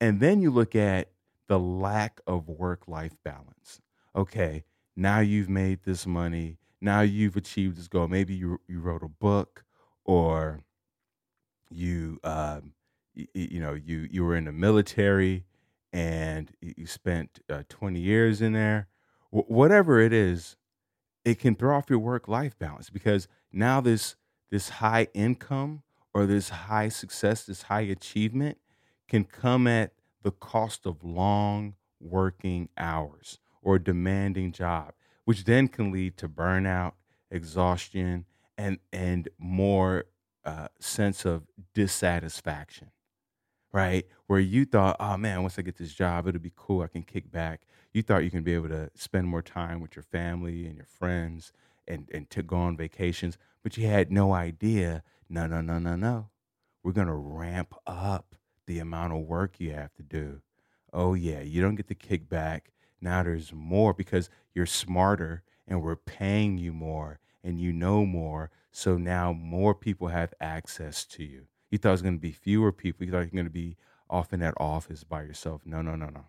And 0.00 0.20
then 0.20 0.40
you 0.40 0.50
look 0.50 0.74
at 0.74 1.10
the 1.46 1.58
lack 1.58 2.20
of 2.26 2.48
work 2.48 2.88
life 2.88 3.16
balance. 3.22 3.80
Okay, 4.14 4.64
now 4.96 5.20
you've 5.20 5.48
made 5.48 5.80
this 5.84 6.06
money, 6.06 6.58
now 6.80 7.00
you've 7.00 7.36
achieved 7.36 7.78
this 7.78 7.88
goal. 7.88 8.08
Maybe 8.08 8.34
you, 8.34 8.60
you 8.66 8.80
wrote 8.80 9.02
a 9.02 9.08
book 9.08 9.64
or 10.04 10.60
you, 11.70 12.18
um, 12.24 12.72
you, 13.14 13.26
you 13.34 13.60
know, 13.60 13.74
you, 13.74 14.08
you 14.10 14.24
were 14.24 14.36
in 14.36 14.44
the 14.44 14.52
military 14.52 15.44
and 15.92 16.52
you 16.60 16.86
spent 16.86 17.40
uh, 17.50 17.62
20 17.68 18.00
years 18.00 18.40
in 18.40 18.52
there. 18.52 18.88
Wh- 19.30 19.50
whatever 19.50 20.00
it 20.00 20.12
is, 20.12 20.56
it 21.24 21.38
can 21.38 21.54
throw 21.54 21.76
off 21.76 21.90
your 21.90 21.98
work 21.98 22.28
life 22.28 22.58
balance 22.58 22.90
because 22.90 23.28
now 23.52 23.80
this 23.80 24.16
this 24.50 24.68
high 24.68 25.08
income 25.14 25.82
or 26.12 26.26
this 26.26 26.50
high 26.50 26.88
success, 26.88 27.44
this 27.44 27.62
high 27.62 27.80
achievement 27.82 28.58
can 29.08 29.24
come 29.24 29.66
at 29.66 29.92
the 30.22 30.30
cost 30.30 30.86
of 30.86 31.02
long 31.02 31.74
working 32.00 32.68
hours 32.76 33.38
or 33.62 33.76
a 33.76 33.82
demanding 33.82 34.52
job, 34.52 34.92
which 35.24 35.44
then 35.44 35.68
can 35.68 35.90
lead 35.90 36.16
to 36.18 36.28
burnout, 36.28 36.92
exhaustion, 37.30 38.26
and 38.58 38.78
and 38.92 39.28
more 39.38 40.04
uh, 40.44 40.68
sense 40.80 41.24
of 41.24 41.46
dissatisfaction 41.74 42.90
right? 43.72 44.06
Where 44.26 44.40
you 44.40 44.64
thought, 44.64 44.96
oh 45.00 45.16
man, 45.16 45.42
once 45.42 45.58
I 45.58 45.62
get 45.62 45.76
this 45.76 45.94
job, 45.94 46.26
it'll 46.26 46.40
be 46.40 46.52
cool. 46.54 46.82
I 46.82 46.88
can 46.88 47.02
kick 47.02 47.30
back. 47.30 47.62
You 47.92 48.02
thought 48.02 48.24
you 48.24 48.30
can 48.30 48.42
be 48.42 48.54
able 48.54 48.68
to 48.68 48.90
spend 48.94 49.28
more 49.28 49.42
time 49.42 49.80
with 49.80 49.96
your 49.96 50.02
family 50.02 50.66
and 50.66 50.76
your 50.76 50.86
friends 50.86 51.52
and, 51.86 52.08
and 52.12 52.28
to 52.30 52.42
go 52.42 52.56
on 52.56 52.76
vacations, 52.76 53.38
but 53.62 53.76
you 53.76 53.86
had 53.86 54.10
no 54.10 54.32
idea. 54.32 55.02
No, 55.28 55.46
no, 55.46 55.60
no, 55.60 55.78
no, 55.78 55.96
no. 55.96 56.28
We're 56.82 56.92
going 56.92 57.06
to 57.06 57.14
ramp 57.14 57.74
up 57.86 58.34
the 58.66 58.78
amount 58.78 59.12
of 59.12 59.20
work 59.20 59.58
you 59.58 59.72
have 59.72 59.94
to 59.94 60.02
do. 60.02 60.42
Oh, 60.92 61.14
yeah, 61.14 61.40
you 61.40 61.62
don't 61.62 61.74
get 61.74 61.88
the 61.88 61.94
kickback. 61.94 62.62
Now 63.00 63.22
there's 63.22 63.52
more 63.52 63.92
because 63.94 64.30
you're 64.54 64.66
smarter 64.66 65.42
and 65.66 65.82
we're 65.82 65.96
paying 65.96 66.58
you 66.58 66.72
more 66.72 67.18
and 67.42 67.58
you 67.58 67.72
know 67.72 68.04
more. 68.06 68.50
So 68.70 68.96
now 68.96 69.32
more 69.32 69.74
people 69.74 70.08
have 70.08 70.34
access 70.40 71.04
to 71.06 71.24
you. 71.24 71.46
You 71.72 71.78
thought 71.78 71.88
it 71.88 71.92
was 71.92 72.02
going 72.02 72.16
to 72.16 72.20
be 72.20 72.32
fewer 72.32 72.70
people. 72.70 73.06
You 73.06 73.12
thought 73.12 73.20
you're 73.20 73.28
going 73.28 73.46
to 73.46 73.50
be 73.50 73.78
off 74.10 74.34
in 74.34 74.40
that 74.40 74.52
office 74.58 75.04
by 75.04 75.22
yourself. 75.22 75.62
No, 75.64 75.80
no, 75.80 75.96
no, 75.96 76.10
no. 76.10 76.26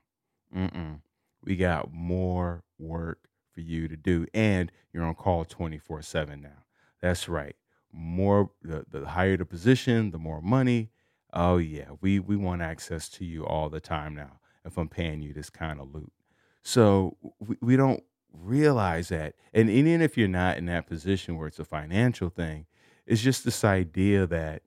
Mm-mm. 0.55 1.01
We 1.43 1.57
got 1.57 1.93
more 1.93 2.63
work 2.79 3.27
for 3.53 3.59
you 3.59 3.89
to 3.89 3.97
do, 3.97 4.25
and 4.33 4.71
you're 4.93 5.03
on 5.03 5.15
call 5.15 5.43
24 5.43 6.01
7 6.01 6.41
now. 6.41 6.63
That's 7.01 7.27
right. 7.27 7.57
More 7.91 8.51
the, 8.61 8.85
the 8.89 9.05
higher 9.05 9.35
the 9.35 9.43
position, 9.45 10.11
the 10.11 10.17
more 10.17 10.41
money. 10.41 10.91
Oh 11.33 11.57
yeah, 11.57 11.89
we 11.99 12.19
we 12.19 12.37
want 12.37 12.61
access 12.61 13.09
to 13.09 13.25
you 13.25 13.45
all 13.45 13.69
the 13.69 13.81
time 13.81 14.15
now. 14.15 14.39
If 14.63 14.77
I'm 14.77 14.87
paying 14.87 15.21
you 15.21 15.33
this 15.33 15.49
kind 15.49 15.81
of 15.81 15.93
loot, 15.93 16.13
so 16.61 17.17
we, 17.39 17.57
we 17.61 17.75
don't 17.75 18.01
realize 18.31 19.09
that. 19.09 19.35
And 19.53 19.69
even 19.69 20.01
if 20.01 20.17
you're 20.17 20.29
not 20.29 20.57
in 20.57 20.67
that 20.67 20.87
position 20.87 21.37
where 21.37 21.47
it's 21.47 21.59
a 21.59 21.65
financial 21.65 22.29
thing, 22.29 22.65
it's 23.05 23.21
just 23.21 23.43
this 23.43 23.63
idea 23.63 24.25
that 24.27 24.63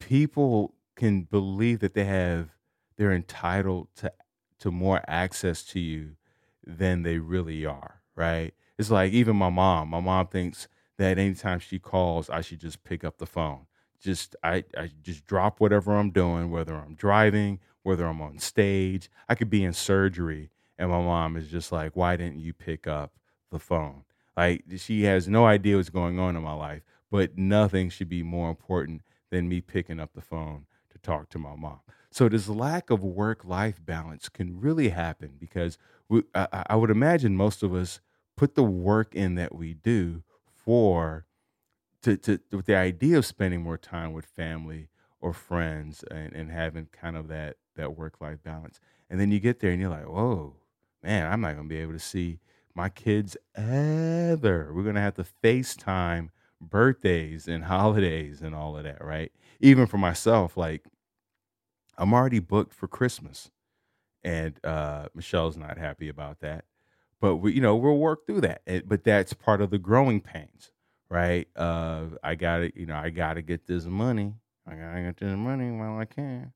people 0.00 0.74
can 0.96 1.22
believe 1.22 1.80
that 1.80 1.94
they 1.94 2.04
have 2.04 2.50
they're 2.96 3.12
entitled 3.12 3.88
to 3.96 4.12
to 4.58 4.70
more 4.70 5.02
access 5.08 5.64
to 5.64 5.80
you 5.80 6.16
than 6.66 7.02
they 7.02 7.18
really 7.18 7.64
are, 7.64 8.02
right? 8.14 8.52
It's 8.78 8.90
like 8.90 9.12
even 9.12 9.36
my 9.36 9.50
mom. 9.50 9.88
My 9.88 10.00
mom 10.00 10.26
thinks 10.28 10.68
that 10.98 11.18
anytime 11.18 11.60
she 11.60 11.78
calls, 11.78 12.28
I 12.28 12.42
should 12.42 12.60
just 12.60 12.84
pick 12.84 13.04
up 13.04 13.18
the 13.18 13.26
phone. 13.26 13.66
Just 14.00 14.36
I, 14.42 14.64
I 14.76 14.90
just 15.02 15.26
drop 15.26 15.60
whatever 15.60 15.96
I'm 15.96 16.10
doing, 16.10 16.50
whether 16.50 16.74
I'm 16.74 16.94
driving, 16.94 17.60
whether 17.82 18.06
I'm 18.06 18.20
on 18.20 18.38
stage. 18.38 19.10
I 19.28 19.34
could 19.34 19.50
be 19.50 19.64
in 19.64 19.72
surgery, 19.72 20.50
and 20.78 20.90
my 20.90 21.00
mom 21.00 21.36
is 21.36 21.48
just 21.48 21.72
like, 21.72 21.96
"Why 21.96 22.16
didn't 22.16 22.40
you 22.40 22.52
pick 22.52 22.86
up 22.86 23.12
the 23.50 23.58
phone?" 23.58 24.04
Like 24.36 24.64
she 24.76 25.02
has 25.04 25.28
no 25.28 25.46
idea 25.46 25.76
what's 25.76 25.90
going 25.90 26.18
on 26.18 26.36
in 26.36 26.42
my 26.42 26.54
life, 26.54 26.82
but 27.10 27.36
nothing 27.38 27.90
should 27.90 28.08
be 28.08 28.22
more 28.22 28.50
important 28.50 29.02
than 29.30 29.48
me 29.48 29.60
picking 29.60 30.00
up 30.00 30.12
the 30.14 30.20
phone 30.20 30.66
to 30.90 30.98
talk 30.98 31.28
to 31.30 31.38
my 31.38 31.54
mom. 31.56 31.80
So 32.10 32.28
this 32.28 32.48
lack 32.48 32.90
of 32.90 33.04
work-life 33.04 33.84
balance 33.84 34.28
can 34.28 34.60
really 34.60 34.88
happen 34.88 35.34
because 35.38 35.78
we, 36.08 36.24
I, 36.34 36.64
I 36.70 36.76
would 36.76 36.90
imagine 36.90 37.36
most 37.36 37.62
of 37.62 37.72
us 37.72 38.00
put 38.36 38.56
the 38.56 38.64
work 38.64 39.14
in 39.14 39.36
that 39.36 39.54
we 39.54 39.74
do 39.74 40.22
for 40.52 41.26
to, 42.02 42.16
to 42.16 42.40
with 42.50 42.66
the 42.66 42.76
idea 42.76 43.18
of 43.18 43.26
spending 43.26 43.62
more 43.62 43.78
time 43.78 44.12
with 44.12 44.24
family 44.24 44.88
or 45.20 45.32
friends 45.32 46.02
and, 46.10 46.32
and 46.32 46.50
having 46.50 46.88
kind 46.90 47.16
of 47.16 47.28
that 47.28 47.56
that 47.76 47.96
work-life 47.96 48.42
balance. 48.42 48.80
And 49.08 49.20
then 49.20 49.30
you 49.30 49.38
get 49.38 49.60
there 49.60 49.70
and 49.70 49.80
you're 49.80 49.90
like, 49.90 50.08
whoa, 50.08 50.56
man, 51.02 51.30
I'm 51.30 51.40
not 51.40 51.54
gonna 51.54 51.68
be 51.68 51.78
able 51.78 51.92
to 51.92 51.98
see 51.98 52.40
my 52.74 52.88
kids 52.88 53.36
ever. 53.54 54.72
We're 54.74 54.82
gonna 54.82 55.00
have 55.00 55.14
to 55.14 55.26
FaceTime 55.44 56.30
birthdays 56.60 57.48
and 57.48 57.64
holidays 57.76 58.42
and 58.42 58.54
all 58.54 58.76
of 58.76 58.84
that, 58.84 59.04
right? 59.04 59.32
Even 59.60 59.86
for 59.86 59.98
myself, 59.98 60.56
like 60.56 60.84
I'm 61.98 62.14
already 62.14 62.38
booked 62.38 62.74
for 62.74 62.88
Christmas. 62.88 63.50
And 64.22 64.58
uh, 64.64 65.08
Michelle's 65.14 65.56
not 65.56 65.78
happy 65.78 66.08
about 66.08 66.40
that. 66.40 66.64
But 67.20 67.36
we, 67.36 67.54
you 67.54 67.60
know, 67.60 67.76
we'll 67.76 67.98
work 67.98 68.26
through 68.26 68.42
that. 68.42 68.62
It, 68.66 68.88
but 68.88 69.04
that's 69.04 69.32
part 69.32 69.60
of 69.60 69.70
the 69.70 69.78
growing 69.78 70.20
pains, 70.20 70.72
right? 71.10 71.48
Uh, 71.56 72.06
I 72.22 72.34
gotta, 72.34 72.72
you 72.74 72.86
know, 72.86 72.96
I 72.96 73.10
gotta 73.10 73.42
get 73.42 73.66
this 73.66 73.84
money. 73.84 74.34
I 74.66 74.74
gotta 74.74 75.02
get 75.02 75.16
this 75.18 75.36
money 75.36 75.70
while 75.70 75.98
I 75.98 76.06
can. 76.06 76.52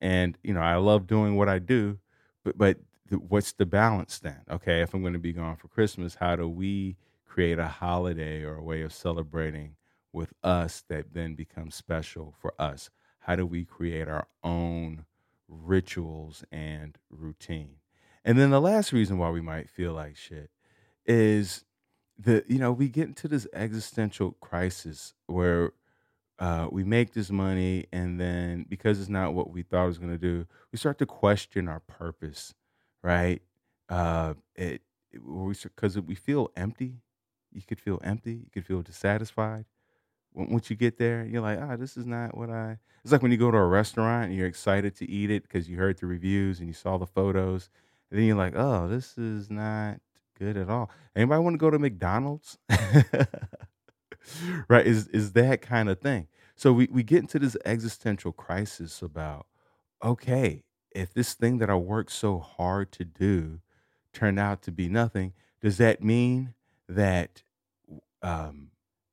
And, 0.00 0.38
you 0.42 0.54
know, 0.54 0.60
I 0.60 0.76
love 0.76 1.06
doing 1.06 1.36
what 1.36 1.48
I 1.48 1.58
do, 1.58 1.98
but 2.44 2.58
but 2.58 2.78
what's 3.10 3.52
the 3.52 3.66
balance 3.66 4.18
then? 4.18 4.40
Okay, 4.50 4.80
if 4.82 4.94
I'm 4.94 5.00
going 5.00 5.12
to 5.12 5.18
be 5.18 5.32
gone 5.32 5.56
for 5.56 5.68
Christmas, 5.68 6.16
how 6.16 6.36
do 6.36 6.48
we 6.48 6.96
create 7.36 7.58
a 7.58 7.68
holiday 7.68 8.42
or 8.42 8.54
a 8.54 8.62
way 8.62 8.80
of 8.80 8.94
celebrating 8.94 9.76
with 10.10 10.32
us 10.42 10.82
that 10.88 11.12
then 11.12 11.34
becomes 11.34 11.74
special 11.74 12.34
for 12.40 12.54
us? 12.58 12.88
How 13.18 13.36
do 13.36 13.44
we 13.44 13.62
create 13.62 14.08
our 14.08 14.26
own 14.42 15.04
rituals 15.46 16.44
and 16.50 16.96
routine? 17.10 17.74
And 18.24 18.38
then 18.38 18.48
the 18.48 18.60
last 18.60 18.90
reason 18.90 19.18
why 19.18 19.28
we 19.28 19.42
might 19.42 19.68
feel 19.68 19.92
like 19.92 20.16
shit 20.16 20.48
is 21.04 21.66
the 22.18 22.42
you 22.48 22.58
know 22.58 22.72
we 22.72 22.88
get 22.88 23.06
into 23.06 23.28
this 23.28 23.46
existential 23.52 24.32
crisis 24.40 25.12
where 25.26 25.72
uh, 26.38 26.68
we 26.72 26.84
make 26.84 27.12
this 27.12 27.30
money 27.30 27.84
and 27.92 28.18
then 28.18 28.64
because 28.66 28.98
it's 28.98 29.10
not 29.10 29.34
what 29.34 29.50
we 29.50 29.62
thought 29.62 29.84
it 29.84 29.88
was 29.88 29.98
going 29.98 30.10
to 30.10 30.16
do 30.16 30.46
we 30.72 30.78
start 30.78 30.98
to 30.98 31.04
question 31.04 31.68
our 31.68 31.80
purpose 31.80 32.54
right 33.02 33.42
uh, 33.90 34.32
it 34.54 34.80
because 35.12 36.00
we 36.00 36.14
feel 36.14 36.50
empty 36.56 36.96
you 37.56 37.62
could 37.66 37.80
feel 37.80 38.00
empty. 38.04 38.34
You 38.34 38.50
could 38.52 38.66
feel 38.66 38.82
dissatisfied. 38.82 39.64
Once 40.34 40.68
you 40.68 40.76
get 40.76 40.98
there, 40.98 41.24
you're 41.24 41.40
like, 41.40 41.58
ah, 41.60 41.70
oh, 41.72 41.76
this 41.76 41.96
is 41.96 42.04
not 42.06 42.36
what 42.36 42.50
I. 42.50 42.78
It's 43.02 43.12
like 43.12 43.22
when 43.22 43.32
you 43.32 43.38
go 43.38 43.50
to 43.50 43.56
a 43.56 43.66
restaurant 43.66 44.26
and 44.26 44.34
you're 44.34 44.46
excited 44.46 44.94
to 44.96 45.08
eat 45.08 45.30
it 45.30 45.42
because 45.42 45.68
you 45.68 45.78
heard 45.78 45.98
the 45.98 46.06
reviews 46.06 46.58
and 46.58 46.68
you 46.68 46.74
saw 46.74 46.98
the 46.98 47.06
photos, 47.06 47.70
and 48.10 48.18
then 48.18 48.26
you're 48.26 48.36
like, 48.36 48.52
oh, 48.54 48.86
this 48.86 49.16
is 49.16 49.50
not 49.50 50.00
good 50.38 50.56
at 50.58 50.68
all. 50.68 50.90
Anybody 51.14 51.42
want 51.42 51.54
to 51.54 51.58
go 51.58 51.70
to 51.70 51.78
McDonald's? 51.78 52.58
right? 54.68 54.86
Is 54.86 55.08
is 55.08 55.32
that 55.32 55.62
kind 55.62 55.88
of 55.88 56.00
thing? 56.00 56.28
So 56.54 56.72
we 56.72 56.88
we 56.90 57.02
get 57.02 57.20
into 57.20 57.38
this 57.38 57.56
existential 57.64 58.32
crisis 58.32 59.02
about, 59.02 59.46
okay, 60.04 60.64
if 60.90 61.12
this 61.12 61.34
thing 61.34 61.58
that 61.58 61.70
I 61.70 61.76
worked 61.76 62.12
so 62.12 62.38
hard 62.38 62.92
to 62.92 63.04
do 63.04 63.60
turned 64.12 64.38
out 64.38 64.62
to 64.62 64.72
be 64.72 64.88
nothing, 64.88 65.32
does 65.60 65.78
that 65.78 66.02
mean 66.02 66.54
that 66.88 67.42
um, 68.22 68.70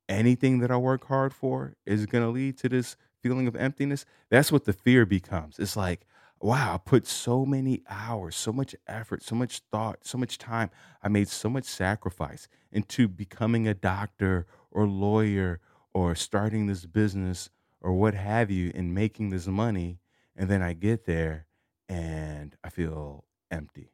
anything 0.08 0.58
that 0.60 0.70
I 0.70 0.76
work 0.76 1.06
hard 1.06 1.32
for 1.32 1.74
is 1.86 2.06
going 2.06 2.24
to 2.24 2.30
lead 2.30 2.58
to 2.58 2.68
this 2.68 2.96
feeling 3.22 3.46
of 3.46 3.56
emptiness. 3.56 4.04
That's 4.30 4.52
what 4.52 4.64
the 4.64 4.72
fear 4.72 5.06
becomes. 5.06 5.58
It's 5.58 5.76
like, 5.76 6.06
wow, 6.40 6.74
I 6.74 6.78
put 6.78 7.06
so 7.06 7.46
many 7.46 7.82
hours, 7.88 8.36
so 8.36 8.52
much 8.52 8.74
effort, 8.86 9.22
so 9.22 9.34
much 9.34 9.60
thought, 9.72 10.00
so 10.02 10.18
much 10.18 10.36
time. 10.36 10.70
I 11.02 11.08
made 11.08 11.28
so 11.28 11.48
much 11.48 11.64
sacrifice 11.64 12.48
into 12.70 13.08
becoming 13.08 13.66
a 13.66 13.74
doctor 13.74 14.46
or 14.70 14.86
lawyer 14.86 15.60
or 15.94 16.14
starting 16.14 16.66
this 16.66 16.84
business 16.84 17.48
or 17.80 17.94
what 17.94 18.14
have 18.14 18.50
you 18.50 18.72
and 18.74 18.94
making 18.94 19.30
this 19.30 19.46
money. 19.46 20.00
And 20.36 20.50
then 20.50 20.62
I 20.62 20.74
get 20.74 21.06
there 21.06 21.46
and 21.88 22.56
I 22.62 22.68
feel 22.68 23.24
empty. 23.50 23.92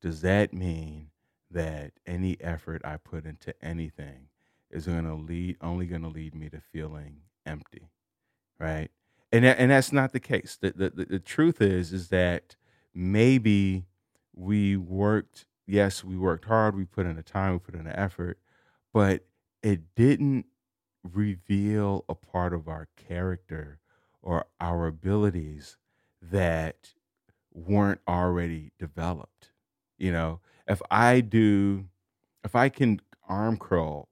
Does 0.00 0.20
that 0.20 0.52
mean 0.52 1.10
that 1.54 1.92
any 2.06 2.38
effort 2.40 2.82
I 2.84 2.98
put 2.98 3.26
into 3.26 3.54
anything 3.64 4.28
is 4.70 4.86
going 4.86 5.04
to 5.06 5.14
lead 5.14 5.58
only 5.62 5.86
going 5.86 6.02
to 6.02 6.08
lead 6.08 6.34
me 6.36 6.50
to 6.50 6.60
feeling 6.60 7.22
empty, 7.46 7.90
right? 8.60 8.90
and 9.32 9.44
that, 9.44 9.58
and 9.58 9.70
that's 9.72 9.92
not 9.92 10.12
the 10.12 10.20
case. 10.20 10.58
The, 10.60 10.72
the 10.72 10.90
the 10.90 11.04
the 11.06 11.18
truth 11.18 11.60
is 11.60 11.92
is 11.92 12.08
that 12.10 12.56
maybe 12.94 13.86
we 14.34 14.76
worked. 14.76 15.46
Yes, 15.66 16.04
we 16.04 16.16
worked 16.16 16.44
hard. 16.46 16.76
We 16.76 16.84
put 16.84 17.06
in 17.06 17.16
the 17.16 17.22
time. 17.24 17.54
We 17.54 17.58
put 17.58 17.74
in 17.74 17.84
the 17.84 17.98
effort, 17.98 18.38
but 18.92 19.24
it 19.62 19.94
didn't 19.96 20.46
reveal 21.02 22.04
a 22.08 22.14
part 22.14 22.54
of 22.54 22.68
our 22.68 22.88
character 22.96 23.80
or 24.22 24.46
our 24.60 24.86
abilities 24.86 25.78
that 26.22 26.94
weren't 27.52 28.00
already 28.08 28.72
developed. 28.78 29.50
You 29.98 30.12
know, 30.12 30.40
if 30.66 30.80
I 30.90 31.20
do, 31.20 31.86
if 32.44 32.54
I 32.54 32.68
can 32.68 33.00
arm 33.28 33.56
curl 33.58 34.08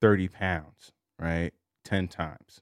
30 0.00 0.28
pounds, 0.28 0.92
right, 1.18 1.52
10 1.84 2.08
times, 2.08 2.60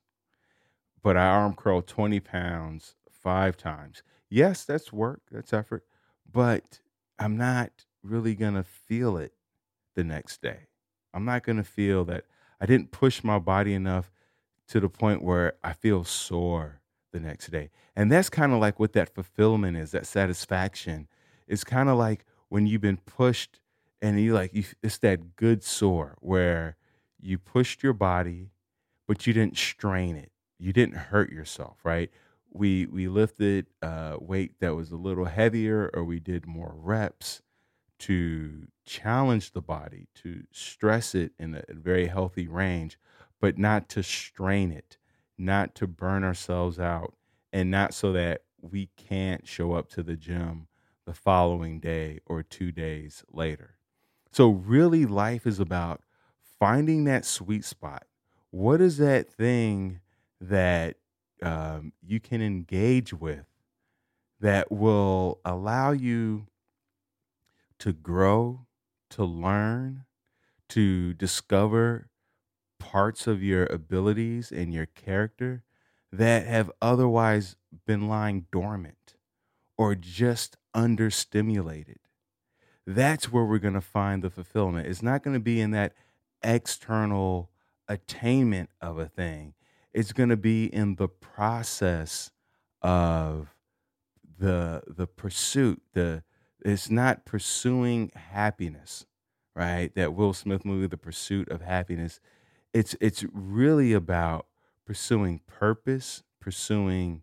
but 1.03 1.17
I 1.17 1.27
arm 1.27 1.55
curl 1.55 1.83
20 1.83 2.21
pounds 2.21 2.95
five 3.11 3.57
times, 3.57 4.03
yes, 4.29 4.65
that's 4.65 4.93
work, 4.93 5.23
that's 5.31 5.53
effort, 5.53 5.85
but 6.31 6.81
I'm 7.19 7.37
not 7.37 7.71
really 8.03 8.35
going 8.35 8.55
to 8.55 8.63
feel 8.63 9.17
it 9.17 9.33
the 9.95 10.05
next 10.05 10.43
day. 10.43 10.69
I'm 11.15 11.25
not 11.25 11.43
going 11.43 11.57
to 11.57 11.65
feel 11.65 12.05
that 12.07 12.25
I 12.61 12.67
didn't 12.67 12.91
push 12.91 13.25
my 13.25 13.39
body 13.39 13.75
enough 13.75 14.13
to 14.69 14.81
the 14.81 14.89
point 14.89 15.23
where 15.23 15.55
I 15.63 15.73
feel 15.73 16.05
sore 16.05 16.81
the 17.13 17.21
next 17.21 17.51
day. 17.51 17.71
And 17.95 18.13
that's 18.13 18.29
kind 18.29 18.53
of 18.53 18.61
like 18.61 18.79
what 18.79 18.93
that 18.93 19.15
fulfillment 19.15 19.77
is, 19.77 19.93
that 19.93 20.07
satisfaction. 20.07 21.09
It's 21.47 21.65
kind 21.65 21.89
of 21.89 21.97
like 21.97 22.25
when 22.49 22.67
you've 22.67 22.81
been 22.81 22.99
pushed 22.99 23.61
and 24.03 24.21
you 24.21 24.35
like 24.35 24.55
you, 24.55 24.65
it's 24.83 24.99
that 24.99 25.37
good 25.37 25.63
sore 25.63 26.17
where 26.21 26.77
you 27.21 27.39
pushed 27.39 27.83
your 27.83 27.93
body 27.93 28.51
but 29.07 29.27
you 29.27 29.33
didn't 29.33 29.57
strain 29.57 30.17
it. 30.17 30.33
You 30.59 30.73
didn't 30.73 30.97
hurt 30.97 31.31
yourself, 31.31 31.79
right? 31.85 32.11
We 32.51 32.87
we 32.87 33.09
lifted 33.09 33.67
weight 34.19 34.59
that 34.61 34.75
was 34.75 34.91
a 34.91 34.97
little 34.97 35.27
heavier 35.27 35.91
or 35.95 36.05
we 36.05 36.21
did 36.21 36.47
more 36.47 36.75
reps 36.77 37.43
to 37.99 38.69
challenge 38.85 39.53
the 39.53 39.63
body, 39.63 40.09
to 40.17 40.45
stress 40.51 41.15
it 41.15 41.33
in 41.39 41.55
a 41.55 41.63
very 41.71 42.07
healthy 42.07 42.47
range, 42.47 42.99
but 43.41 43.59
not 43.59 43.89
to 43.91 44.03
strain 44.03 44.71
it, 44.71 44.99
not 45.39 45.75
to 45.77 45.87
burn 45.87 46.25
ourselves 46.25 46.79
out, 46.79 47.15
and 47.53 47.71
not 47.71 47.95
so 47.95 48.13
that 48.13 48.43
we 48.61 48.91
can't 48.97 49.47
show 49.47 49.73
up 49.73 49.89
to 49.91 50.03
the 50.03 50.17
gym 50.17 50.67
the 51.07 51.15
following 51.15 51.81
day 51.81 52.21
or 52.27 52.43
two 52.43 52.73
days 52.73 53.25
later. 53.33 53.77
So, 54.33 54.51
really, 54.51 55.07
life 55.07 55.47
is 55.47 55.61
about 55.61 56.03
finding 56.59 57.05
that 57.05 57.25
sweet 57.25 57.65
spot. 57.65 58.07
What 58.51 58.81
is 58.81 58.99
that 58.99 59.31
thing 59.33 60.01
that 60.41 60.97
um, 61.43 61.93
you 62.03 62.21
can 62.21 62.43
engage 62.43 63.13
with 63.13 63.47
that 64.41 64.71
will 64.71 65.41
allow 65.45 65.93
you 65.93 66.49
to 67.79 67.93
grow, 67.93 68.67
to 69.11 69.25
learn, 69.25 70.05
to 70.71 71.15
discover 71.15 72.11
parts 72.79 73.27
of 73.27 73.43
your 73.43 73.67
abilities 73.67 74.53
and 74.53 74.73
your 74.73 74.87
character 74.87 75.65
that 76.13 76.47
have 76.47 76.71
otherwise 76.81 77.57
been 77.87 78.09
lying 78.09 78.47
dormant 78.53 79.16
or 79.77 79.95
just 79.95 80.57
understimulated. 80.75 81.97
That's 82.87 83.33
where 83.33 83.45
we're 83.45 83.59
going 83.59 83.75
to 83.75 83.81
find 83.81 84.23
the 84.23 84.31
fulfillment. 84.31 84.87
It's 84.87 85.03
not 85.03 85.23
going 85.23 85.35
to 85.35 85.41
be 85.41 85.61
in 85.61 85.73
that 85.73 85.95
external 86.43 87.51
attainment 87.89 88.71
of 88.81 88.99
a 88.99 89.07
thing. 89.07 89.55
It's 89.93 90.13
going 90.13 90.29
to 90.29 90.37
be 90.37 90.67
in 90.67 90.97
the 90.97 91.09
process 91.09 92.31
of 92.83 93.55
the 94.39 94.83
the 94.87 95.07
pursuit, 95.07 95.83
the 95.95 96.23
it's 96.65 96.91
not 96.91 97.25
pursuing 97.25 98.11
happiness, 98.15 99.07
right? 99.55 99.95
That 99.95 100.15
Will 100.15 100.33
Smith 100.33 100.65
movie, 100.65 100.87
The 100.87 100.97
Pursuit 100.97 101.49
of 101.49 101.63
Happiness. 101.63 102.21
It's 102.73 102.95
it's 103.01 103.25
really 103.33 103.93
about 103.93 104.47
pursuing 104.85 105.41
purpose, 105.47 106.23
pursuing 106.41 107.23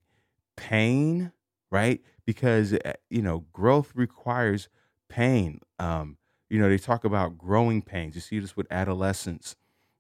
pain, 0.56 1.32
right? 1.74 2.02
Because 2.26 2.74
eh, 2.74 2.94
you 3.12 3.24
know, 3.24 3.46
growth 3.54 3.92
requires 3.96 4.70
pain. 5.10 5.60
Um, 5.80 6.18
you 6.50 6.60
know, 6.62 6.70
they 6.70 6.78
talk 6.78 7.04
about 7.04 7.38
growing 7.40 7.82
pains. 7.82 8.16
You 8.16 8.22
see 8.22 8.40
this 8.40 8.56
with 8.56 8.68
adolescents, 8.72 9.58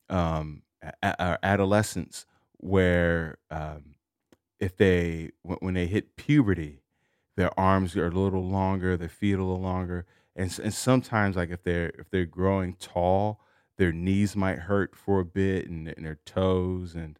um, 0.09 0.63
a- 1.01 1.39
adolescents, 1.43 2.27
where 2.57 3.37
um, 3.51 3.95
if 4.59 4.77
they 4.77 5.31
when 5.43 5.73
they 5.73 5.87
hit 5.87 6.15
puberty, 6.15 6.81
their 7.35 7.57
arms 7.59 7.95
are 7.95 8.07
a 8.07 8.11
little 8.11 8.47
longer, 8.47 8.97
their 8.97 9.09
feet 9.09 9.33
a 9.33 9.43
little 9.43 9.61
longer, 9.61 10.05
and 10.35 10.57
and 10.63 10.73
sometimes 10.73 11.35
like 11.35 11.49
if 11.49 11.63
they're 11.63 11.91
if 11.99 12.09
they're 12.09 12.25
growing 12.25 12.73
tall, 12.75 13.41
their 13.77 13.91
knees 13.91 14.35
might 14.35 14.59
hurt 14.59 14.95
for 14.95 15.19
a 15.19 15.25
bit, 15.25 15.67
and, 15.69 15.87
and 15.89 16.05
their 16.05 16.19
toes 16.25 16.95
and 16.95 17.19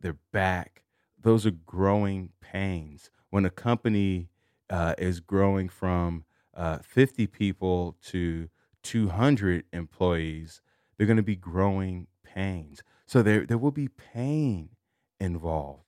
their 0.00 0.16
back. 0.32 0.84
Those 1.20 1.46
are 1.46 1.52
growing 1.52 2.30
pains. 2.40 3.10
When 3.32 3.46
a 3.46 3.50
company 3.50 4.28
uh, 4.68 4.94
is 4.98 5.20
growing 5.20 5.70
from 5.70 6.26
uh, 6.54 6.80
50 6.80 7.26
people 7.28 7.96
to 8.02 8.50
200 8.82 9.64
employees, 9.72 10.60
they're 10.98 11.06
going 11.06 11.16
to 11.16 11.22
be 11.22 11.34
growing 11.34 12.08
pains. 12.22 12.82
So 13.06 13.22
there 13.22 13.46
there 13.46 13.56
will 13.56 13.70
be 13.70 13.88
pain 13.88 14.76
involved, 15.18 15.84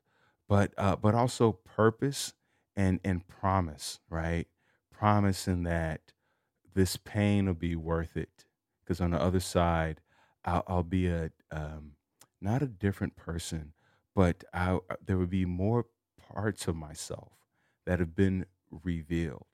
but 0.48 0.72
uh, 0.78 0.96
but 0.96 1.14
also 1.14 1.52
purpose 1.52 2.32
and 2.76 2.98
and 3.04 3.28
promise, 3.28 4.00
right? 4.08 4.48
Promising 4.90 5.64
that 5.64 6.14
this 6.74 6.96
pain 6.96 7.44
will 7.44 7.52
be 7.52 7.76
worth 7.76 8.16
it, 8.16 8.46
because 8.82 9.02
on 9.02 9.10
the 9.10 9.20
other 9.20 9.40
side, 9.40 10.00
I'll, 10.46 10.64
I'll 10.66 10.82
be 10.82 11.08
a 11.08 11.30
um, 11.50 11.92
not 12.40 12.62
a 12.62 12.66
different 12.66 13.16
person, 13.16 13.74
but 14.14 14.44
I, 14.54 14.76
uh, 14.76 14.96
there 15.04 15.18
will 15.18 15.26
be 15.26 15.44
more 15.44 15.84
parts 16.34 16.66
of 16.66 16.76
myself 16.76 17.32
that 17.86 18.00
have 18.00 18.14
been 18.14 18.46
revealed. 18.70 19.46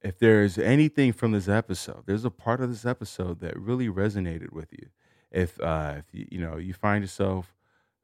If 0.00 0.18
there's 0.18 0.58
anything 0.58 1.12
from 1.12 1.32
this 1.32 1.48
episode, 1.48 2.04
there's 2.06 2.24
a 2.24 2.30
part 2.30 2.60
of 2.60 2.70
this 2.70 2.84
episode 2.84 3.40
that 3.40 3.58
really 3.58 3.88
resonated 3.88 4.52
with 4.52 4.72
you. 4.72 4.88
If 5.30 5.60
uh, 5.60 5.94
if 5.98 6.06
you, 6.12 6.26
you 6.30 6.40
know 6.40 6.56
you 6.56 6.74
find 6.74 7.02
yourself 7.02 7.54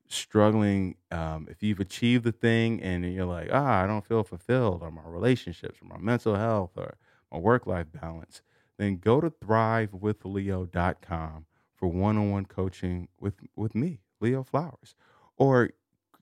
struggling 0.09 0.97
um, 1.11 1.47
if 1.51 1.63
you've 1.63 1.81
achieved 1.81 2.25
the 2.25 2.33
thing 2.33 2.83
and 2.83 3.05
you're 3.13 3.27
like 3.27 3.51
ah 3.53 3.83
i 3.83 3.87
don't 3.87 4.07
feel 4.07 4.25
fulfilled 4.25 4.83
or 4.83 4.91
my 4.91 5.03
relationships 5.05 5.81
or 5.83 5.87
my 5.87 5.99
mental 5.99 6.35
health 6.35 6.71
or 6.77 6.97
my 7.31 7.39
work-life 7.39 7.87
balance 7.93 8.41
then 8.79 8.97
go 8.97 9.21
to 9.21 9.31
thrivewithleo.com 9.31 11.45
for 11.75 11.89
one-on-one 11.89 12.47
coaching 12.47 13.09
with 13.21 13.35
with 13.55 13.75
me 13.75 14.01
leo 14.21 14.43
flowers 14.43 14.95
or 15.37 15.71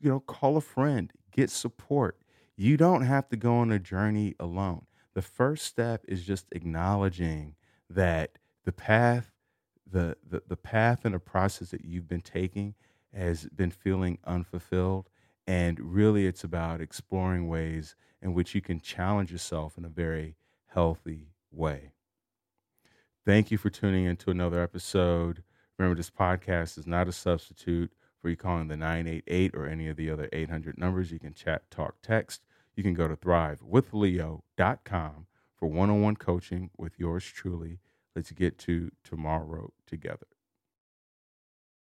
you 0.00 0.08
know 0.08 0.20
call 0.20 0.56
a 0.56 0.60
friend 0.60 1.12
get 1.32 1.50
support 1.50 2.18
you 2.56 2.76
don't 2.76 3.02
have 3.02 3.28
to 3.28 3.36
go 3.36 3.56
on 3.56 3.70
a 3.72 3.78
journey 3.78 4.34
alone 4.40 4.86
the 5.14 5.22
first 5.22 5.64
step 5.64 6.04
is 6.06 6.24
just 6.24 6.46
acknowledging 6.52 7.54
that 7.88 8.38
the 8.64 8.72
path 8.72 9.32
the, 9.90 10.16
the, 10.28 10.42
the 10.46 10.56
path 10.56 11.04
and 11.04 11.14
the 11.14 11.18
process 11.18 11.70
that 11.70 11.84
you've 11.84 12.08
been 12.08 12.20
taking 12.20 12.74
has 13.14 13.46
been 13.46 13.70
feeling 13.70 14.18
unfulfilled. 14.24 15.08
And 15.46 15.78
really, 15.80 16.26
it's 16.26 16.44
about 16.44 16.80
exploring 16.80 17.48
ways 17.48 17.94
in 18.20 18.34
which 18.34 18.54
you 18.54 18.60
can 18.60 18.80
challenge 18.80 19.30
yourself 19.30 19.78
in 19.78 19.84
a 19.84 19.88
very 19.88 20.36
healthy 20.66 21.28
way. 21.52 21.92
Thank 23.24 23.50
you 23.50 23.58
for 23.58 23.70
tuning 23.70 24.04
in 24.04 24.16
to 24.18 24.30
another 24.30 24.60
episode. 24.60 25.42
Remember, 25.78 25.96
this 25.96 26.10
podcast 26.10 26.78
is 26.78 26.86
not 26.86 27.08
a 27.08 27.12
substitute 27.12 27.92
for 28.26 28.30
you 28.30 28.36
calling 28.36 28.66
the 28.66 28.76
988 28.76 29.54
or 29.54 29.68
any 29.68 29.86
of 29.86 29.96
the 29.96 30.10
other 30.10 30.28
800 30.32 30.76
numbers. 30.76 31.12
You 31.12 31.20
can 31.20 31.32
chat, 31.32 31.70
talk, 31.70 32.02
text. 32.02 32.42
You 32.74 32.82
can 32.82 32.92
go 32.92 33.06
to 33.06 33.14
thrivewithleo.com 33.14 35.26
for 35.54 35.68
one 35.68 35.90
on 35.90 36.02
one 36.02 36.16
coaching 36.16 36.70
with 36.76 36.98
yours 36.98 37.24
truly. 37.24 37.78
Let's 38.16 38.32
get 38.32 38.58
to 38.58 38.90
tomorrow 39.04 39.72
together. 39.86 40.26